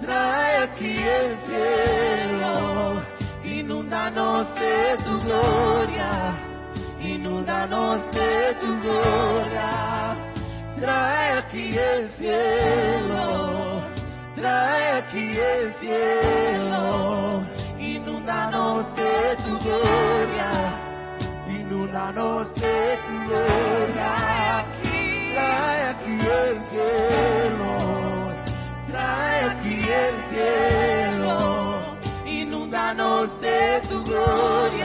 trae 0.00 0.56
aquí 0.64 0.96
el 0.96 1.38
cielo, 1.46 3.02
inúndanos 3.44 4.54
de 4.54 4.96
tu 5.04 5.20
gloria, 5.20 6.45
inúndanos 7.26 8.10
de 8.12 8.54
tu 8.60 8.80
gloria. 8.80 10.16
Trae 10.78 11.38
aquí 11.38 11.76
el 11.76 12.08
cielo, 12.10 13.82
trae 14.36 14.98
aquí 14.98 15.36
el 15.36 15.74
cielo, 15.74 17.42
inúndanos 17.78 18.94
de 18.94 19.36
tu 19.44 19.58
gloria 19.58 20.86
inúndanos 21.48 22.54
de 22.54 22.98
tu 23.06 23.14
gloria. 23.26 24.64
Trae 25.32 25.82
aquí 25.90 26.20
el 26.20 26.60
cielo, 26.70 27.72
trae 28.88 29.44
aquí 29.50 29.76
el 30.04 30.14
cielo, 30.30 31.96
inúndanos 32.26 33.40
de 33.40 33.82
tu 33.88 34.04
gloria, 34.04 34.75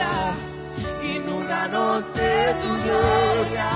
inúndanos 1.62 2.12
de 2.14 2.54
tu 2.60 2.68
gloria. 2.82 3.70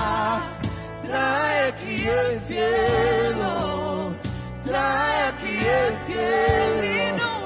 Trae 1.03 1.69
aquí 1.69 2.07
el 2.07 2.41
cielo, 2.41 4.13
trae 4.63 5.23
aquí 5.29 5.57
el 5.65 5.97
cielo, 6.05 6.83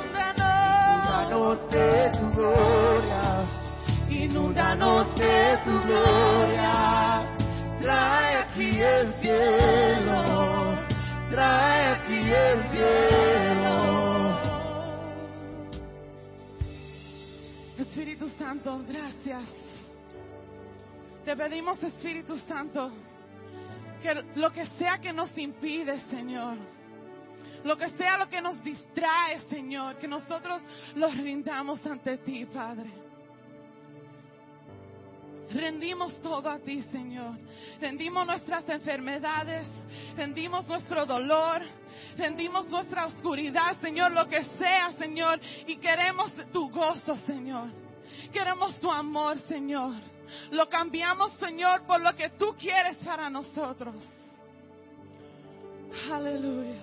inúndanos 0.10 1.70
de 1.70 2.12
tu 2.18 2.32
gloria 2.32 3.48
inúndanos 4.10 5.16
de 5.16 5.58
tu 5.64 5.80
gloria. 5.82 7.26
Trae 7.80 8.36
aquí 8.38 8.82
el 8.82 9.14
cielo, 9.14 10.76
trae 11.30 11.88
aquí 11.96 12.32
el 12.32 12.64
cielo. 12.70 13.72
Espíritu 17.78 18.30
Santo, 18.38 18.82
gracias. 18.88 19.61
Te 21.26 21.36
pedimos, 21.36 21.82
Espíritu 21.84 22.38
Santo, 22.40 22.92
que 24.02 24.14
lo 24.36 24.52
que 24.52 24.66
sea 24.78 24.98
que 24.98 25.14
nos 25.14 25.38
impide, 25.38 26.00
Señor, 26.10 26.58
lo 27.64 27.78
que 27.78 27.90
sea 27.90 28.18
lo 28.18 28.28
que 28.28 28.42
nos 28.42 28.62
distrae, 28.64 29.40
Señor, 29.42 29.98
que 29.98 30.08
nosotros 30.08 30.62
los 30.96 31.16
rindamos 31.16 31.86
ante 31.86 32.18
ti, 32.18 32.46
Padre. 32.46 32.90
Rendimos 35.52 36.20
todo 36.22 36.50
a 36.50 36.60
ti, 36.60 36.82
Señor. 36.92 37.38
Rendimos 37.80 38.26
nuestras 38.26 38.68
enfermedades, 38.70 39.68
rendimos 40.16 40.66
nuestro 40.68 41.06
dolor, 41.06 41.62
rendimos 42.18 42.68
nuestra 42.70 43.06
oscuridad, 43.06 43.80
Señor, 43.82 44.12
lo 44.12 44.28
que 44.28 44.44
sea, 44.58 44.94
Señor. 44.98 45.40
Y 45.68 45.76
queremos 45.78 46.34
tu 46.52 46.70
gozo, 46.72 47.16
Señor. 47.18 47.70
Queremos 48.32 48.80
tu 48.80 48.90
amor, 48.90 49.38
Señor. 49.40 50.11
Lo 50.52 50.68
cambiamos, 50.70 51.34
Señor, 51.34 51.84
por 51.86 52.02
lo 52.02 52.16
que 52.16 52.30
tú 52.32 52.56
quieres 52.58 52.98
para 52.98 53.30
nosotros. 53.30 53.96
Aleluya. 56.12 56.82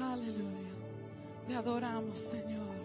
Aleluya. 0.00 0.72
Te 1.46 1.54
adoramos, 1.54 2.18
Señor. 2.30 2.76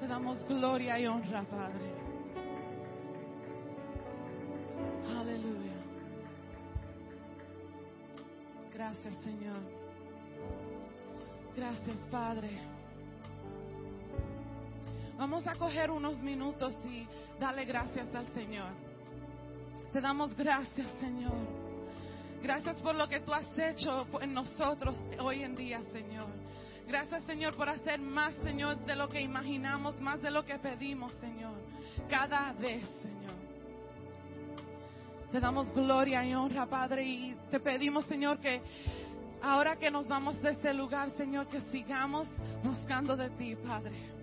Te 0.00 0.06
damos 0.06 0.44
gloria 0.46 0.98
y 0.98 1.06
honra, 1.06 1.42
Padre. 1.44 1.92
Aleluya. 5.18 5.72
Gracias, 8.72 9.14
Señor. 9.24 9.58
Gracias, 11.56 11.96
Padre. 12.10 12.77
Vamos 15.18 15.44
a 15.48 15.56
coger 15.56 15.90
unos 15.90 16.16
minutos 16.18 16.74
y 16.84 17.04
darle 17.40 17.64
gracias 17.64 18.06
al 18.14 18.28
Señor. 18.34 18.68
Te 19.92 20.00
damos 20.00 20.32
gracias, 20.36 20.86
Señor. 21.00 21.34
Gracias 22.40 22.80
por 22.80 22.94
lo 22.94 23.08
que 23.08 23.18
tú 23.18 23.34
has 23.34 23.58
hecho 23.58 24.06
en 24.20 24.32
nosotros 24.32 24.96
hoy 25.18 25.42
en 25.42 25.56
día, 25.56 25.82
Señor. 25.92 26.28
Gracias, 26.86 27.24
Señor, 27.24 27.56
por 27.56 27.68
hacer 27.68 28.00
más, 28.00 28.32
Señor, 28.44 28.78
de 28.86 28.94
lo 28.94 29.08
que 29.08 29.20
imaginamos, 29.20 30.00
más 30.00 30.22
de 30.22 30.30
lo 30.30 30.44
que 30.44 30.56
pedimos, 30.60 31.12
Señor. 31.14 31.56
Cada 32.08 32.52
vez, 32.52 32.84
Señor. 33.02 33.34
Te 35.32 35.40
damos 35.40 35.74
gloria 35.74 36.24
y 36.24 36.32
honra, 36.32 36.64
Padre, 36.66 37.04
y 37.04 37.36
te 37.50 37.58
pedimos, 37.58 38.04
Señor, 38.04 38.38
que 38.38 38.62
ahora 39.42 39.74
que 39.74 39.90
nos 39.90 40.06
vamos 40.06 40.40
de 40.40 40.52
este 40.52 40.72
lugar, 40.72 41.10
Señor, 41.16 41.48
que 41.48 41.60
sigamos 41.72 42.28
buscando 42.62 43.16
de 43.16 43.30
ti, 43.30 43.56
Padre. 43.56 44.17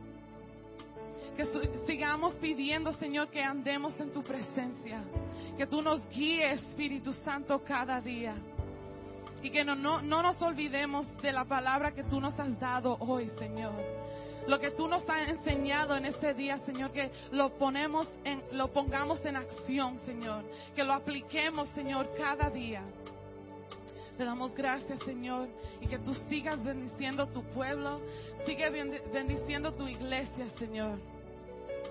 Que 1.36 1.46
sigamos 1.86 2.34
pidiendo, 2.36 2.94
Señor, 2.94 3.28
que 3.28 3.44
andemos 3.44 4.00
en 4.00 4.12
tu 4.14 4.24
presencia. 4.24 5.04
Que 5.58 5.68
tú 5.68 5.82
nos 5.82 6.08
guíes, 6.10 6.62
Espíritu 6.62 7.12
Santo, 7.14 7.62
cada 7.64 8.00
día. 8.00 8.36
Y 9.44 9.50
que 9.50 9.64
no, 9.66 9.76
no, 9.76 10.02
no 10.02 10.22
nos 10.22 10.42
olvidemos 10.42 11.06
de 11.22 11.32
la 11.34 11.44
palabra 11.44 11.94
que 11.94 12.04
tú 12.04 12.22
nos 12.22 12.40
has 12.40 12.60
dado 12.60 12.98
hoy, 13.00 13.30
Señor. 13.38 13.74
Lo 14.48 14.60
que 14.60 14.72
tú 14.72 14.88
nos 14.88 15.08
has 15.10 15.28
enseñado 15.28 15.98
en 15.98 16.06
este 16.06 16.34
día, 16.34 16.60
Señor, 16.66 16.92
que 16.92 17.12
lo 17.32 17.58
ponemos 17.58 18.08
en, 18.24 18.42
lo 18.52 18.72
pongamos 18.72 19.24
en 19.26 19.36
acción, 19.36 20.00
Señor. 20.06 20.46
Que 20.76 20.84
lo 20.84 20.94
apliquemos, 20.94 21.68
Señor, 21.70 22.12
cada 22.16 22.50
día. 22.50 22.84
Te 24.18 24.24
damos 24.24 24.56
gracias, 24.56 25.00
Señor, 25.04 25.50
y 25.82 25.88
que 25.88 26.00
tú 26.00 26.14
sigas 26.30 26.64
bendiciendo 26.64 27.28
tu 27.28 27.44
pueblo, 27.44 28.00
sigue 28.46 28.70
bendiciendo 29.12 29.74
tu 29.74 29.86
iglesia, 29.88 30.48
Señor. 30.58 30.98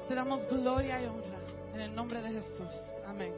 Te 0.08 0.14
damos 0.14 0.46
gloria 0.48 1.00
y 1.02 1.06
honra 1.06 1.38
en 1.74 1.80
el 1.80 1.94
nombre 1.94 2.20
de 2.20 2.32
Jesús. 2.32 2.80
Amén. 3.06 3.32